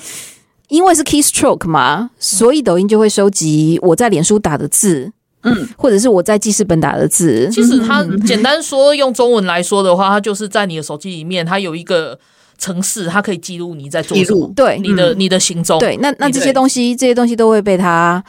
[0.68, 5.12] 因为是 keystroke 嘛，所以抖音就会收集我在脸书打的字。
[5.42, 12.18] 嗯，或者是我在记事本打的字，其实它简单说，用中文来说的话，它就是在你的手机里面，它有一个
[12.58, 15.78] 城市，它可以记录你在做什么，对你的你的行踪。
[15.78, 18.22] 对，那那这些东西，这些东西都会被它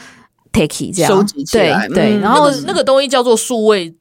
[0.52, 1.88] take 这样收集起来。
[1.88, 3.94] 对对，然后那个东西叫做数位。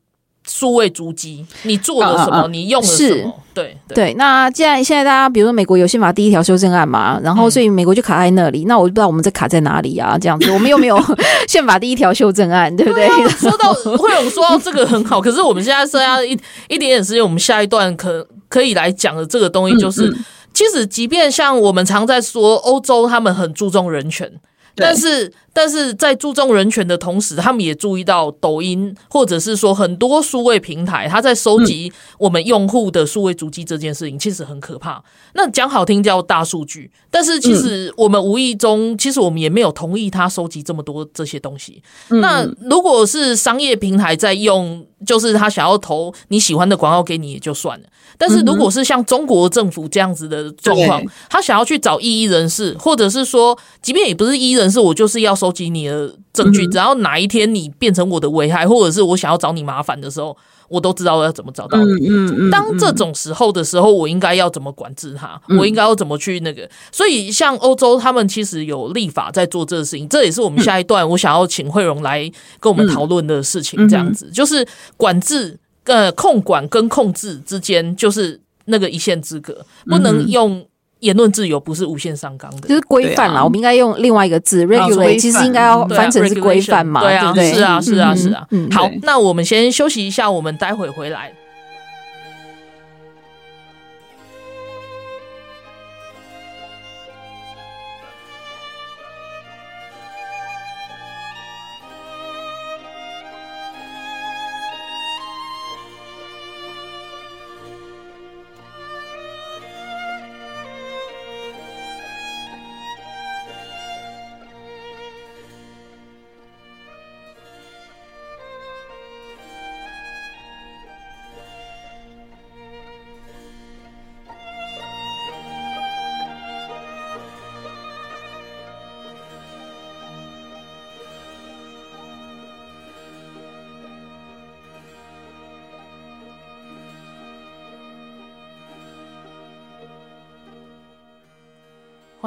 [0.49, 2.49] 数位足迹，你做了什么？
[2.49, 3.33] 你用了什么？
[3.55, 4.15] 对对。
[4.15, 8.65] 那既然现在大家，比如说美国有宪法第一条修正案嘛，然后所以美国就卡在那里。
[8.65, 10.19] 那我就不知道我们在卡在哪里啊？
[10.19, 10.99] 这样子，我们又没有
[11.47, 13.09] 宪法第一条修正案，对不对？
[13.29, 16.33] 说到会有说到这个很好，可是我们现在剩下一
[16.69, 20.13] 一点点时间，我们下一段可可以来讲的这个东西，就是
[20.55, 24.33] 其实即便像我们常在说，欧洲他们很注重人权，
[24.75, 25.33] 但是。
[25.53, 35.03] 但是在注重人权的同时，他们也注意到抖音或者是说很多数位平台，它在收集我们用户的数位足迹这件事情，其实很可怕。
[35.35, 41.83] 那讲好听叫大数据，但是其实我们无意中，其实我们也没有同意他收集这么多这些东西。
[42.09, 47.87] 那如果是商业平台在用，就是他想要投你喜欢的广告给你也就算了。
[48.19, 55.40] 但是如果是像中国政府这样子的状况，他想要去找异议人士，或者是说，即便也不是异议人士，我就是要。
[55.41, 60.37] 收集你的证据，只要哪一天你变成我的危害，或者是我想要找你麻烦的时候，
[60.69, 62.09] 我都知道我要怎么找到你。
[62.51, 65.41] 当这种时候的时候，我应该要怎么管制他？
[65.59, 66.69] 我应该要怎么去那个？
[66.93, 73.89] 所以，像欧洲他们其实有立法在做这个事情，这也是我们下一段我想要请惠荣来跟我们讨论的事情。
[73.89, 74.67] 这样子就是
[74.99, 80.63] 管制、呃控管跟控制之间，就是那个一线之隔，不能用。
[81.01, 83.43] 言论自由不是无限上纲的，就是规范啦。
[83.43, 87.01] 我们应该用另外一个字 regulate，其实应该要翻成是规范嘛。
[87.01, 88.47] 对啊，是啊，是啊，是啊。
[88.71, 91.33] 好，那我们先休息一下，我们待会回来。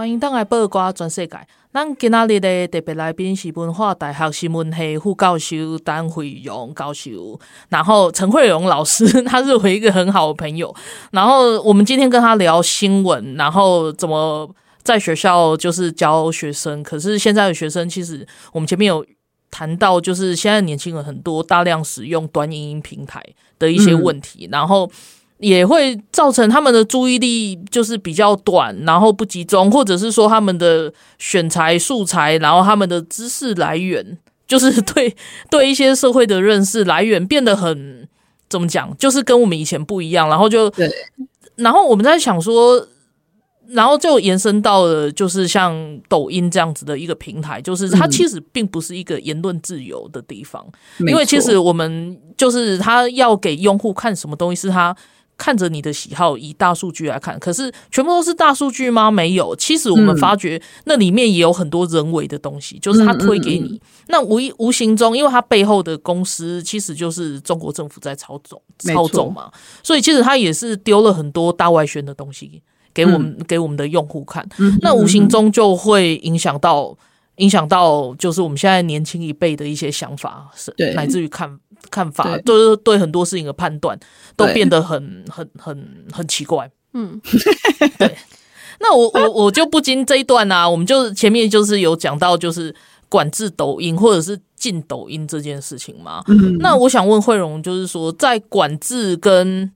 [0.04, 1.48] 欢迎登来报瓜全世界。
[1.72, 7.40] 咱今仔日的特别来宾是文化大学新闻系副教授陈慧荣教授，
[7.70, 10.76] 然后陈慧荣老师， 他是我一个很好的朋友。
[11.12, 16.84] 然后我们今天跟他聊新闻，然后怎么在学校就是教学生。
[16.84, 19.06] 可是现在的学生，其实我们前面有
[19.50, 23.24] 谈到，就是现在年轻人很多大量使用短影音平台
[23.58, 24.92] 的一些问题，嗯、然后。
[25.40, 34.18] 也会造成他们的注意力就是比较短，然后不集中，或者是说他们的选材素材，然后他们的知识来源，
[34.48, 35.14] 就是对
[35.52, 38.08] 对一些社会的认识来源变得很
[38.48, 40.90] 怎么讲，就是跟我们以前不一样，然后就对，
[41.56, 42.88] 然后我们在想说，
[43.68, 50.66] 然后就延伸到了就是像抖音这样子的一个平台，就是它其实并不是一个言论自由的地方，
[51.00, 54.96] 嗯、因为其实我们就是他要给用户看什么东西是他。
[55.38, 59.10] 看着你的喜好，以大数据来看，可是全部都是大数据吗？
[59.10, 63.74] 没有，其实我们发觉那里面也有很多人为的东西，嗯、就是他推给你，嗯。
[63.74, 72.62] 嗯嗯、那无无形中，因为他背后的公司其实就是中国政府在操纵操纵嘛，所以其实他也是丢了很多大外宣的东西
[72.94, 76.96] 给我们、嗯、给我们的用户看，嗯、那无形中就会影响到
[77.38, 81.60] 影响到就是我们现在年轻一辈的一些想法，是乃至于看。
[81.90, 84.00] 看法就是对很多事情的判断
[84.36, 86.70] 都变得很很很很奇怪。
[86.94, 87.20] 嗯，
[87.98, 88.18] 对。
[88.80, 92.76] 那我我我就不禁这一段啊，我们就前面就是有讲到，就是
[93.08, 96.24] 管制抖音或者是禁抖音这件事情嘛。
[96.28, 99.72] 嗯，那我想问慧荣，就是说在管制跟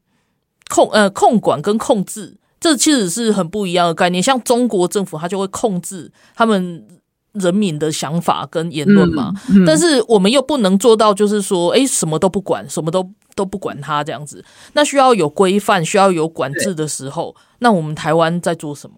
[0.70, 4.22] 控呃控管跟控制，这其实是很不一样的概念。
[4.22, 6.86] 像中国政府，它就会控制他们。
[7.40, 14.44] 人民的想法跟言论嘛，嗯嗯、但是我们又不能做到，就是说，哎，什么都不管，什么都都不管他这样子。
[14.74, 18.96] 那需要有规范，需要有管制的时候，那我们台湾在做什么？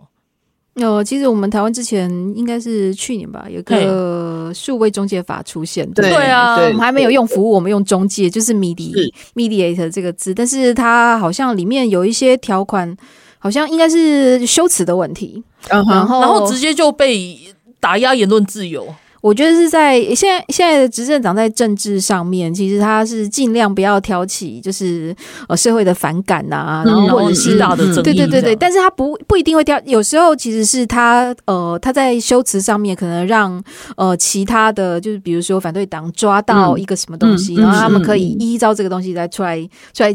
[0.76, 5.90] 呃，其实我们台湾之前应该是去年吧，有个数位中介法出现。
[5.92, 8.94] 对对啊，我们还没有用服务，我们用中介，就是 medi
[9.36, 12.96] mediator 这个字，但是它好像里面有一些条款，
[13.40, 17.38] 好像应该是修辞的问题，然后然后直接就被。
[17.80, 25.16] 打压言论自由，我觉得是在现在现在的执政党在政治上面，其实他是尽量不要挑起就是
[25.48, 27.58] 呃社会的反感呐、啊，然后或者是
[28.02, 33.62] 对对对对，但是他不不一定会挑，有时候其实是他呃他在修辞上面可能让
[33.98, 39.58] 呃其他的就是比如说反对党抓到一个什么东西，嗯、然后他们可以依照这个东西来出来
[39.94, 40.14] 出来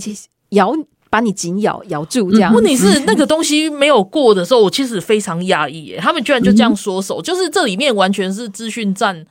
[0.51, 0.75] 摇。
[1.15, 2.53] 把你紧咬咬住，这样。
[2.53, 9.25] 问题是那个东西没有过的时候，我其实非常讶异耶，他们居然就这样缩手，就是这里面完全是资讯战。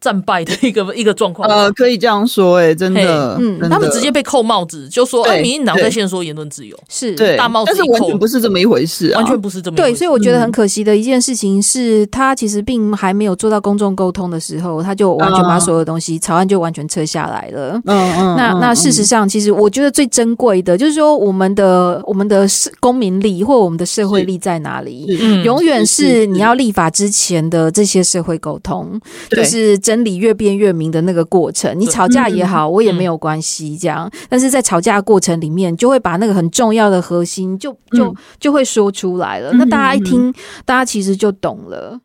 [0.00, 6.76] 战败的一个 一个状况，呃，可以这样说，哎，真的，嗯，他们直接被扣帽子，就说，哎，民进党在线说言论自由。
[6.88, 7.36] 是对。
[7.36, 9.92] 大帽子，但是完全不是这么一回事，完全不是这么一回事。
[9.92, 17.80] 对，所以我觉得很可惜的一件事情是，他其实并还没有做到公众沟通的时候，他就完全把所有东西草案就完全撤下来了。
[17.86, 22.46] 嗯嗯，那那事实上，其实我觉得最珍贵的就是说，我们的我们的
[22.80, 25.06] 公民力或我们的社会力在哪里？
[25.20, 30.68] 嗯，永远是你要立法之前的这些社会沟通，就是真理越辩越。
[30.78, 34.08] 明的那个过程，你吵架也好，我也没有关系，这样。
[34.28, 39.50] 但是在吵架过程里面，就会把那个很重要的核心就就就会说出来了。
[39.54, 40.32] 那大家一听，
[40.66, 41.98] 大家其实就懂了。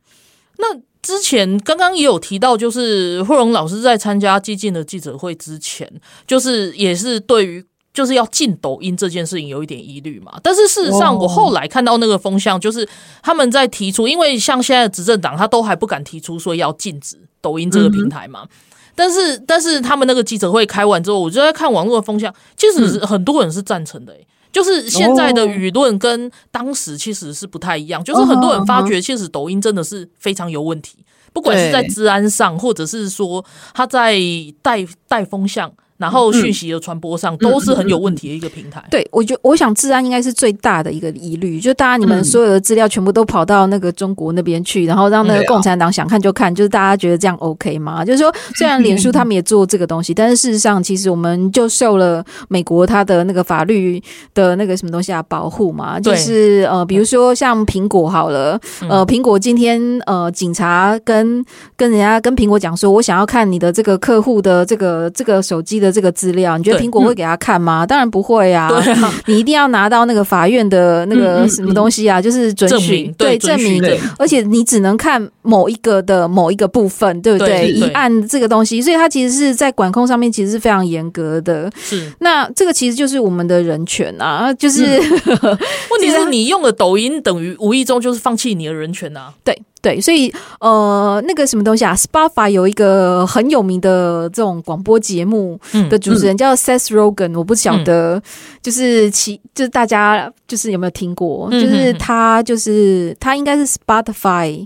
[0.58, 5.92] 那之前刚刚也有提到，就是慧荣老师在参加激进的记者会之前，
[6.26, 7.64] 就是也是对于
[7.94, 10.40] 就是要禁抖音这件事情有一点疑虑嘛。
[10.42, 12.88] 但是事实上，我后来看到那个风向，就是
[13.22, 17.18] 他们在提出，因为像现在的执政党，他都还不敢提出说要禁止。
[17.44, 18.48] 抖音这个平台嘛，
[18.96, 31.00] 但是但是他们那个记者会开完之后，我就在看网络的风向，其实很多人是赞成的，欸，就是现在的舆论跟当时其实是不太一样，就是很多人发觉，其实抖音真的是非常有问题，
[31.34, 34.18] 不管是在治安上，或者是说他在
[34.62, 35.70] 带带风向。
[36.04, 38.84] 然后讯息的传播上都是很有问题的一个平台。
[38.92, 48.04] 对，我觉得我想治安应该是最大的一个疑虑，就大家你们所有的资料全部都跑到那个中国那边去，然后让那个共产党想看就看，就是大家觉得这样 OK 吗？
[48.04, 61.42] 就是说，虽然脸书他们也做这个东西，但是事实上，其实我们就受了美国他的那个法律的那个什么东西啊保护嘛，就是呃，比如说像苹果好了，呃，苹果今天呃，警察跟
[61.78, 65.93] 跟人家跟苹果讲说，我想要看你的这个客户的这个这个手机的。
[65.94, 67.86] 这个资料，你觉得苹果会给他看吗？
[67.86, 68.68] 当然不会啊！
[68.84, 73.82] 对啊，你一定要拿到那个法院的那个什么东西啊，就是准许，对，证明，
[74.18, 77.70] 而且你只能看某一个的某一个部分，对不对？
[77.72, 81.72] 一案这个东西，所以它其实是在管控上面其实是非常严格的。
[81.78, 84.84] 是，那这个其实就是我们的人权啊，就是
[85.92, 89.62] 问题是你用了抖音，等于无意中就是放弃你的人权啊，对。
[89.84, 95.60] 对，所以呃，那个什么东西啊，Spotify 有一个很有名的这种广播节目
[95.90, 98.24] 的主持人叫 Seth Rogen，我不晓得，
[98.62, 104.66] 就是其就是大家就是有没有听过，就是他就是他应该是 Spotify。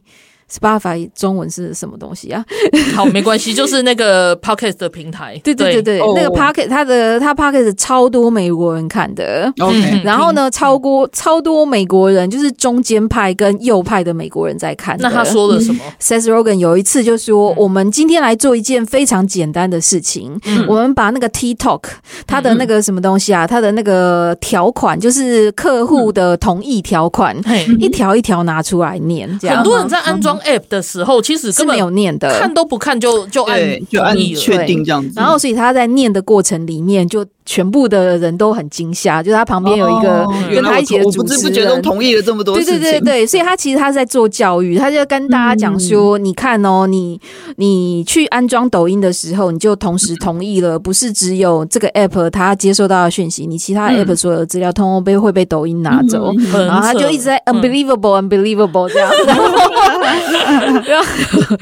[0.52, 2.43] Spotify 中文是什么东西啊？
[2.95, 5.39] 好，没关系，就是那个 Podcast 的平台。
[5.43, 9.52] 对对对对，那个 Podcast 他的它 Podcast 超多美国人看的。
[9.60, 14.95] OK，然后呢，超过超多美国人，就是中间派跟右派的美国人在看。
[15.00, 21.82] 那他说了什么？Seth Rogen 有一次就说：“我们今天来做一件非常简单的事情，我们把那个 TikTok
[22.26, 27.36] 它的那个什么东西啊，它的那个条款，就是客户的同意条款，
[27.80, 29.28] 一条一条拿出来念。
[29.39, 35.13] 这样很多人在安装。” App 的时候，其实根本没有念的，看都不看就就按就按确定这样子。
[35.15, 42.55] 然后，所以他在念的过程里面，就全部的人都很惊吓，就是他旁边有一个跟他一起的主持人，不知不觉都同意了这么多。
[42.55, 47.19] 对对对对，所以他其实他是在做教育，他就跟大家讲说：“你看哦，你
[47.55, 59.09] 你去安装抖音的时候，你就同时同意了，不是只有这个 app 他接收到的讯息，你其他 app 所有的资料通通被会被抖音拿走。”然后他就一直在 unbelievable unbelievable 这样。
[60.32, 61.57] 然后，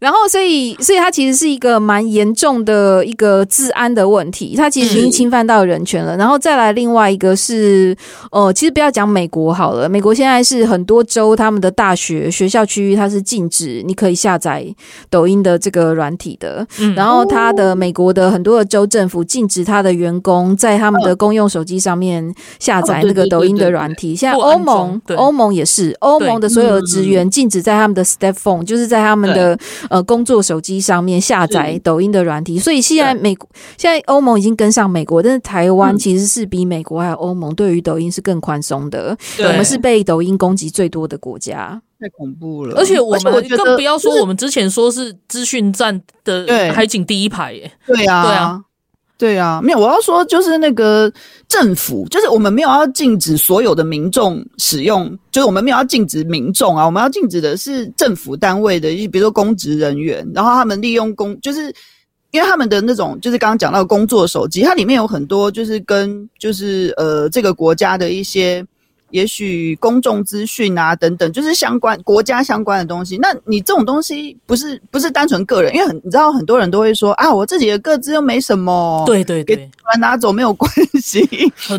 [0.00, 4.54] 然后，所以，所以，它其实是一个蛮严重的一个治安的问题。
[4.56, 6.16] 它其实已经侵犯到人权了。
[6.16, 7.96] 然后再来，另外一个是，
[8.30, 14.64] 呃，其实不要讲美国好了，美国现在是很多州他们的大学学校区域，它是禁止你可以下载
[15.10, 16.66] 抖音的这个软体的。
[16.94, 24.14] 然后，它的美国的很多的州政府禁止他的员工在他们的公用手机上面下载那个抖音的软体。
[24.14, 29.58] 现在欧盟，欧盟也是，欧盟的所有的职员禁止在他们的 Step Phone，就是在他们的
[29.88, 32.58] 呃工作手机上面下载抖音的软体。
[32.58, 39.16] 所以现在美国现在欧盟已经跟上美国，但是台湾其实是比美国还有欧盟对于抖音是更宽松的。
[39.38, 42.76] 我们是被抖音攻击最多的国家，太恐怖了。
[42.76, 47.70] 而且我们更不要说我们之前说是资讯站的海景第一排耶。
[47.86, 48.60] 对啊，对啊。
[49.18, 51.12] 对啊，没有，我要说就是那个
[51.48, 61.74] 政府，就是我们没有要禁止所有的民众使用，就是我们没有要禁止民众啊，我们要禁止的是政府单位的，比如说公职人员，然后他们利用公，就是
[62.30, 68.64] 因为他们的那种，就是刚刚讲到工作手机，它里面有很多就是跟就是呃这个国家的一些。
[69.10, 73.16] 也许公众资讯啊等等，就是相关国家相关的东西。
[73.18, 81.20] 那你这种东西不是不是单纯个人，因为很你知道很多人都会说啊，我自己的个资又没什么，对对对，给拿走没有关系。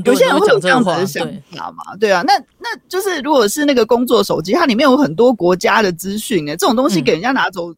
[0.06, 1.26] 有些人会有这样子的想
[1.56, 1.96] 法嘛？
[2.00, 7.72] 对啊，那那就是如果是那个工作手机，它里面有很多国家的资讯诶，这种东西给人家拿走。
[7.72, 7.76] 嗯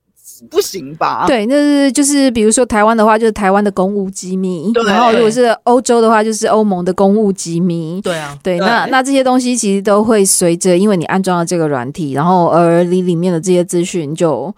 [0.49, 1.25] 不行吧？
[1.27, 4.71] 对，那是就是比如说台湾的话，就是台湾的公务机密。
[4.85, 8.01] 然后如果是欧洲的话，就是欧盟的公务机密。
[8.01, 8.37] 对啊。
[8.41, 14.53] 对，那那这些东西其实都会随着，因为你安装了这个软体，然后而你里面的这些资讯就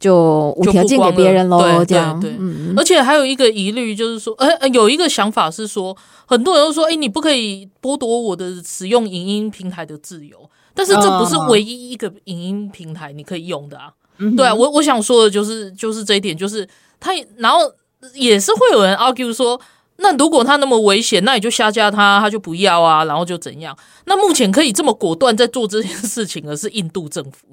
[0.00, 1.84] 就无条件给别人喽。
[1.84, 2.18] 这样。
[2.18, 2.34] 对。
[2.38, 2.74] 嗯。
[2.76, 10.36] 而且还有一个疑虑就是说，呃，有一个想法是说，很多人都说，哎，你不可以剥夺我的使用影音平台的自由，
[10.74, 13.90] 但是这不是唯一一个影音平台你可以用的啊。
[14.36, 17.60] 对啊，我我想说的就是就是这一点，就是他，然后
[18.14, 19.60] 也是会有人 argue 说，
[19.96, 23.76] 那如果他那么危险，那你就下架他，他就不要啊，然后就怎样？
[24.06, 27.46] 那目前可以这么果断在做这件事情的是印度政府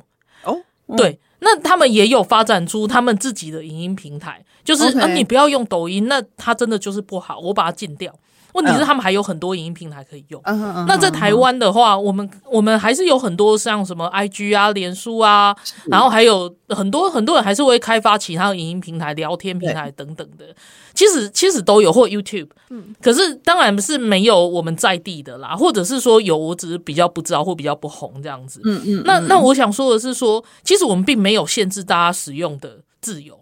[0.43, 0.57] 哦，
[0.97, 8.13] 对，那他们也有发展出他们自己的影音平台，就是啊，你不要用抖音，那它真的就是不好，我把它禁掉。
[8.55, 10.41] 问题是他们还有很多影音平台可以用。
[10.87, 15.55] 那在台湾的话，我们我们还是有很多像什么 IG 啊、脸书啊，
[15.87, 20.45] 然后还有很多很多人还是会开发其他的影音平台、聊天平台等等的。
[20.93, 22.47] 其实其实都有，或 YouTube。
[22.69, 28.61] 嗯，可是当然是没有我们在地的啦，或者是说有，我只是比较不知道或比较不红这样子。
[28.63, 29.03] 嗯嗯。
[29.05, 33.37] 那那我想说的是说，其实我们并没有限制大家使用的自由。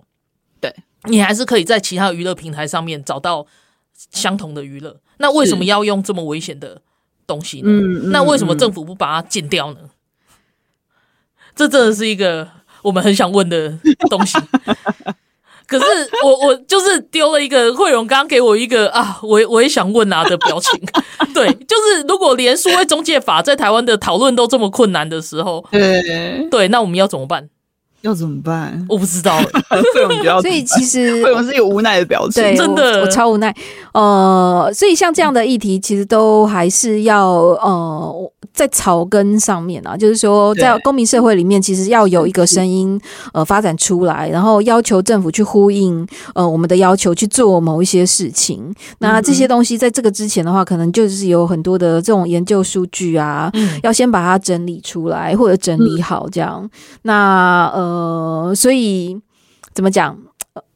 [0.60, 3.46] 对，你还是可以在其他娱乐平台上面找到
[4.12, 5.00] 相同的娱乐。
[5.18, 6.82] 那为什么要用这么危险的
[7.26, 7.70] 东西呢？
[7.70, 9.80] 嗯，那为什么政府不把它禁掉呢？
[11.56, 12.50] 这真的是一个
[12.82, 13.78] 我们很想问的
[14.10, 14.38] 东西。
[15.66, 15.86] 可是
[16.24, 20.80] 我我就是丢了一个慧荣刚刚给我一个啊，我我也想问啊的表情。
[21.34, 27.50] 对，就是如果连数位中介法在台湾的讨论都这么困难的时候，对对，那我们要怎么办？
[28.04, 28.86] 要怎么办？
[28.88, 29.38] 我不知道。
[30.42, 33.54] 所以其实 我是有无奈的表情，对，真的我，我超无奈。
[33.94, 38.32] 呃，所以像这样的议题，其实都还是要呃。
[38.54, 43.02] 在草根上面啊，就是说，在公民社会里面，其实要有一个声音
[43.34, 48.72] 呃发展出来，然后要求政府去呼应呃我们的要求去做某一些事情。
[49.00, 53.52] 那这些东西在这个之前的话，可能就是有很多的这种研究数据啊，
[53.82, 56.70] 要先把它整理出来或者整理好这样。
[57.02, 59.20] 那呃，呃所以
[59.74, 60.18] 怎么讲？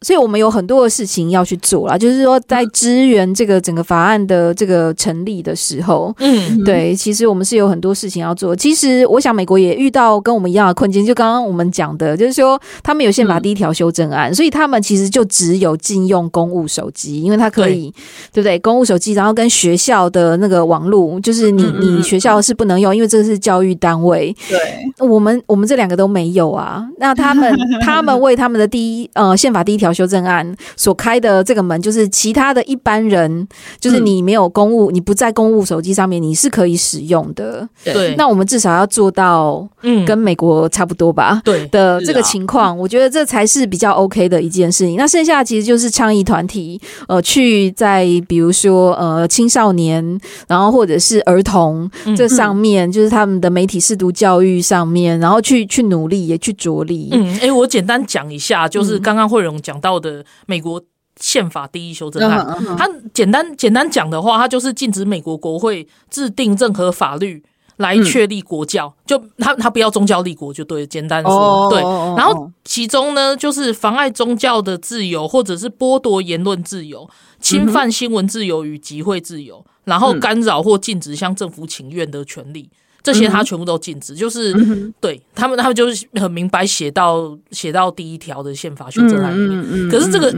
[0.01, 8.55] 所以我们有很多的事情要去做啦，就是说在支援这个整个法案的这个成立的时候，嗯，对，其实我们是有很多事情要做。
[8.55, 17.91] 其实我想美国也遇到跟我们一样的困境，就刚刚我们讲的，就是说他们有宪法第一条修正案，所以他们其实就只有禁用公务手机，因为它可以，
[18.31, 18.59] 对不对？
[18.59, 24.31] 公务手机，然后跟学校的那个网络，就是你你学校是不能用，因为这个是教育单位。
[24.47, 24.59] 对，
[25.07, 26.87] 我们我们这两个都没有啊。
[26.99, 29.86] 那他们 他们为他们的第一呃宪法第一条。
[29.93, 33.47] 修正案所开的这个门，就是其他的一般人，
[33.79, 37.67] 就是你没有公务，嗯、你不在公务手机上面，你是可以使用的。
[37.83, 41.41] 对，那我们至少要做到，嗯，跟美国差不多吧？
[41.45, 44.97] 对的这个情况，啊、我觉得这才是比较 OK 的一件事情。
[44.97, 57.09] 那剩下其实就是倡议团体，呃，去在比如说呃青少年，然后或者是儿童这上面，嗯、就是他们的媒体试读教育上面，然后去去努力，也去着力。
[57.13, 59.76] 嗯，哎、欸，我简单讲一下，就是刚刚慧荣讲。
[59.79, 60.81] 到的美国
[61.19, 62.45] 宪法第一修正案，
[62.77, 67.43] 它简单简单讲的话，它就是禁止美国国会制定任何法律
[67.77, 71.69] 来确立国教，就他他不要宗教立国就对，简单说。
[71.69, 71.79] 对。
[72.15, 77.07] 然后其中呢，就是妨碍宗教的自由，或者是剥夺言论自由、
[77.39, 82.69] 侵犯新闻自由与集会自由，然后干扰或禁止向政府请愿的权利。
[83.07, 89.57] 这些他全部都禁止，就是、嗯、对他们，他们就是很明白写到写到第一条的宪法修正案里面。
[89.61, 90.29] 嗯嗯嗯、可是这个，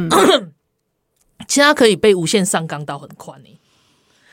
[1.47, 3.55] 其实它可以被无限上纲到很宽诶。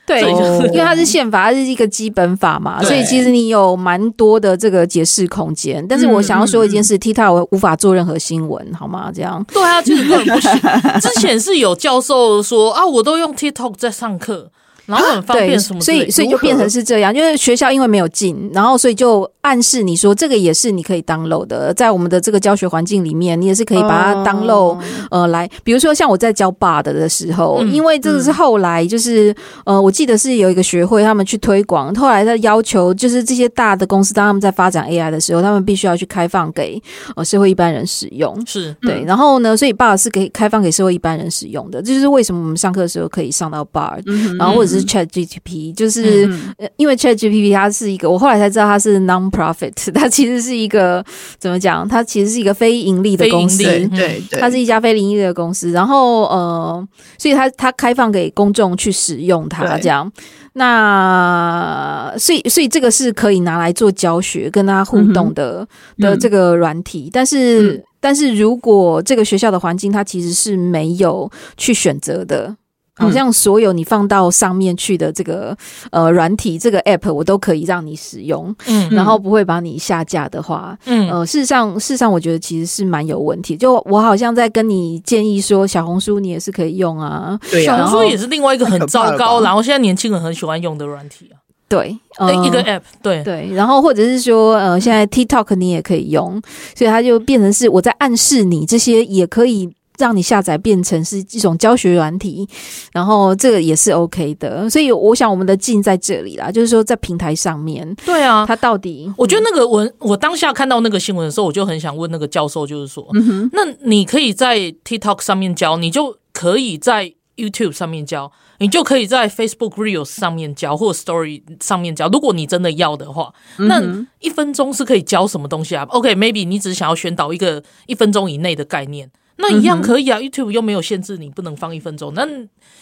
[0.07, 5.85] 对，因为它是宪法，它是一个基本法嘛，所以其实你有蛮多的这个解释空间。
[5.89, 9.11] 但是我想要说一件事，TikTok 无法做任何新闻，好吗？
[9.13, 10.53] 这样对啊，就是根本不行。
[11.01, 14.53] 之前是有教授说啊，我都用 TikTok 在上课。
[14.87, 24.79] 然后很方便什么，所以所以就变成是这样，因为学校因为没有进，然后所以就暗示你说这个也是你可以 download 的，在我们的这个教学环境里面，你也是可以把它 download
[25.11, 29.35] 呃来，比如说像我在教 Bard 的时候，因为这个是后来就是
[29.65, 36.81] 呃，我记得是有一个学会他们去推广，后来他要求就是这些大的公司当他们在发展 AI 的时候，他们必须要去开放给
[37.17, 38.75] 呃社会一般人使用，是。
[38.83, 44.03] 对，然后呢，所以 Bard 是给开放给社会一般人使用的，这就是为什么我们上课的时候可以上到 Bard，
[44.39, 44.76] 然后或者是。
[44.79, 46.29] 是 Chat GTP，就是
[46.77, 51.05] 因为 Chat GTP 它是一个，我后来才知道它是 non-profit， 它其实是一个
[51.39, 51.87] 怎么讲？
[51.89, 53.89] 它其实是一个非盈利的公司，对
[54.31, 55.71] 对，它是一家非盈利的公司。
[55.71, 60.11] 然后呃，所以它它开放给公众去使用它，这样。
[60.59, 65.67] 那所以所以这个是可以拿来做教学跟他互动的
[65.99, 72.57] 的这个软体，但是但是如果这个学校的环境它其实是没有去选择的。
[72.97, 75.57] 好像所有你放到上面去的这个
[75.91, 83.55] 呃软体这个 app，我都可以让你使用，嗯，然后不会把你下架的话，嗯，呃，事实上，事实上，我觉得其实是蛮有问题。
[83.55, 91.37] 就我好像在跟你建议说，小红书你也是可以用啊，对啊，小红书也是另外一个很糟糕，然后现在年轻人很喜欢用的软体啊，
[91.69, 96.41] 对，呃，一个 app，对对，然后或者是说，呃，现在 TikTok 你也可以用，
[96.75, 99.76] 所以它就变成是我在暗示你这些也可以。
[99.99, 102.49] 让你下载变成是一种教学软体，
[102.93, 113.09] 然后这个也是 OK 的，所以我想我们的劲在这里啦，就是说在平台上面，对啊，他到底，我觉得那个我我当下看到那个新闻的时候，我就很想问那个教授，就是说，
[113.53, 122.09] 那你可以在 TikTok 上面教，你就可以在 YouTube 上面教，你就可以在 Facebook Reels 上面教，或者 Story 上面教。
[122.09, 129.11] 如果你真的要的话，那一分钟是可以教什么东西啊？OK，maybe、okay, 你只是想要宣导一个一分钟以内的概念。
[129.39, 132.13] 那一样可以啊，嗯，YouTube 又没有限制你不能放一分钟。
[132.15, 132.27] 那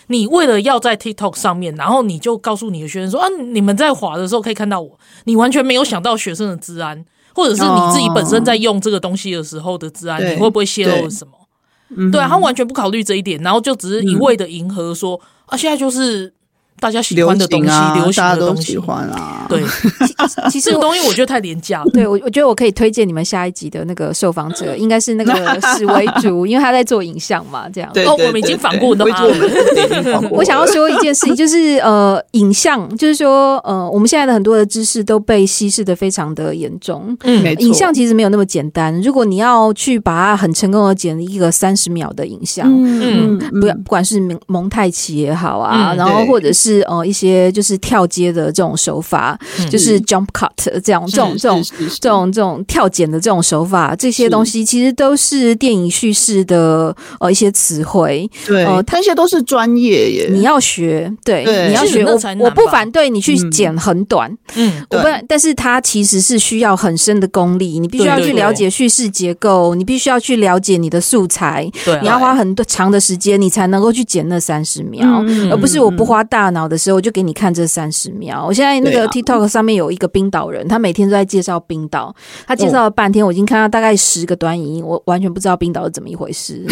[0.07, 4.99] 你为了要在 TikTok 上面，然后你就告诉你的学生说啊，你们在滑的时候可以看到我。
[5.25, 11.33] 你完全没有想到学生的治安，或者是你自己本身在用这个东西的时候的治安，你会不会泄露了什么？
[11.89, 16.33] 对，对啊，他完全不考虑这一点，然后就只是一味的迎合说啊，现在就是
[16.81, 19.47] 大家喜欢的东西，啊、流行的东西，大家都喜欢啊。
[19.49, 19.63] 对，
[20.51, 21.91] 其实这个东西我觉得太廉价了。
[21.95, 25.33] 对我，我觉得我可以推荐你们下一集的那个受访者， 应该是那个
[25.77, 27.91] 史维竹，因为他在做影像嘛，这样。
[27.95, 29.17] 对，哦，我们已经访过的吗？
[30.31, 37.17] 我想要说一件事情，就是呃，影像，就是说呃，我们现在的很多的知识都被稀释的非常的严重。
[37.23, 37.63] 嗯，没错。
[37.63, 39.01] 影像其实没有那么简单。
[39.01, 46.64] 如果你要去把它很成功的剪一个三十秒的影像，嗯，不不管是蒙蒙太奇也好啊，然后或者是。
[46.65, 50.49] 是呃一些就是跳接的这种手法，嗯、就是 jump cut
[50.83, 51.63] 这样这种这种
[52.01, 58.29] 这种这种跳剪的这种手法，这些东西其实都是电影叙事的呃一些词汇。
[58.47, 60.29] 对，呃，那些都是专业耶。
[60.31, 61.69] 你要学，对，对。
[61.69, 62.05] 你要学。
[62.05, 76.65] 我我不反对你去剪很短，嗯，我不，但是它其实是需要很深的功力，你必须要去了解叙事结构，你必须要去了解你的素材，对，你要花很多长的时间，你才能够去剪那三十秒，嗯、而不是我不花大脑。
[76.65, 78.43] 的时候，我就给你看这三十秒。
[78.47, 82.17] 我现在那个 TikTok 上面有一个冰岛人，他每天都在介绍冰岛。
[82.47, 86.65] 他介绍了半天，我已经看到大概十个短影音，我完全不知道冰岛是怎么一回事。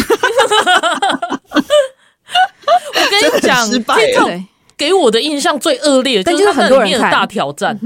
[2.95, 4.43] 我跟你讲，TikTok
[4.75, 7.79] 给我的印象最恶劣，就是很多人的大挑战。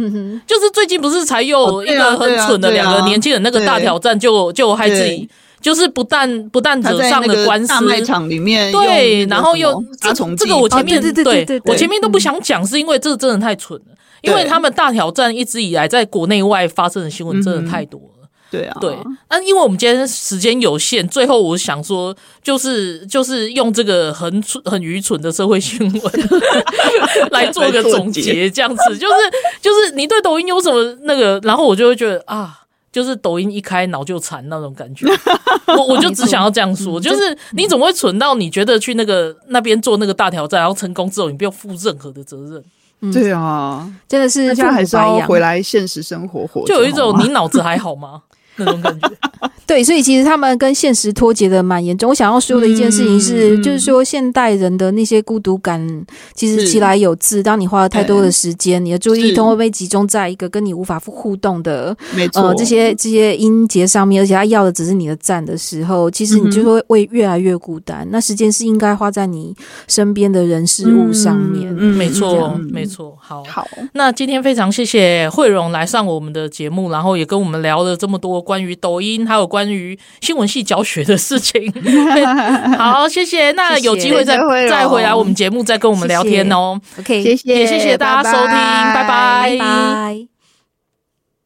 [0.47, 5.29] 就是最近不是才有一个很蠢的两个年轻人，那个大挑战就就害自己。
[5.67, 13.93] 就是不但不但惹上了官司，大卖场里面对，然后又这这个我前面对对对，我前面都不想讲，是因为这个真的太蠢了。
[14.21, 18.29] 因为他们大挑战一直以来在国内外发生的新闻真的太多了。
[18.49, 18.95] 对啊，对。
[19.29, 26.29] 那因为我们今天时间有限，最后我想说，就是就是用这个很蠢很愚蠢的社会新闻
[27.31, 29.13] 来做个总结，这样子就是
[29.61, 32.61] 就是你对抖音有什么那个，然后我就会觉得啊。
[32.97, 35.05] 就是抖音一开脑就残那种感觉，
[35.77, 42.37] 我我就只想要这样说，就是你怎么会蠢到你觉得去那个那边做那个大挑战，然后成功之后你不要负任何的责
[42.99, 43.13] 任？
[43.13, 48.23] 对啊，真的是，大家还是要回来现实生活活，就有一种你脑子还好吗？
[48.57, 49.09] 那种感觉，
[49.65, 52.09] 对，所以其实他们跟现实脱节的蛮严重。
[52.09, 57.43] 我想要说的一件事情是，嗯、就是说现代人的那些孤独感，其实其来有自。
[57.43, 68.05] 当你花了太多的时间，你的注意力都会被集中在一个跟你无法互动的，没错，呃，这些这些音节上面，而且他要的只是你的赞的时候，其实你就会会越来越孤单。
[68.05, 69.53] 嗯、那时间是应该花在你
[69.87, 71.75] 身边的人事物上面。
[71.77, 73.15] 嗯，没错，没错。
[73.19, 73.67] 好，好。
[73.93, 78.41] 那今天非常谢谢慧荣来上我们的节目，然后也跟我们聊了这么多。
[78.47, 81.69] 关于抖音，还有关于新闻系教学的事情。
[82.79, 83.51] 好，谢谢。
[83.51, 84.37] 那有机会再
[84.69, 86.79] 再回来我们节目，再跟我们聊天哦。
[86.97, 90.36] OK，谢谢，也谢谢大家收听，拜拜，拜拜。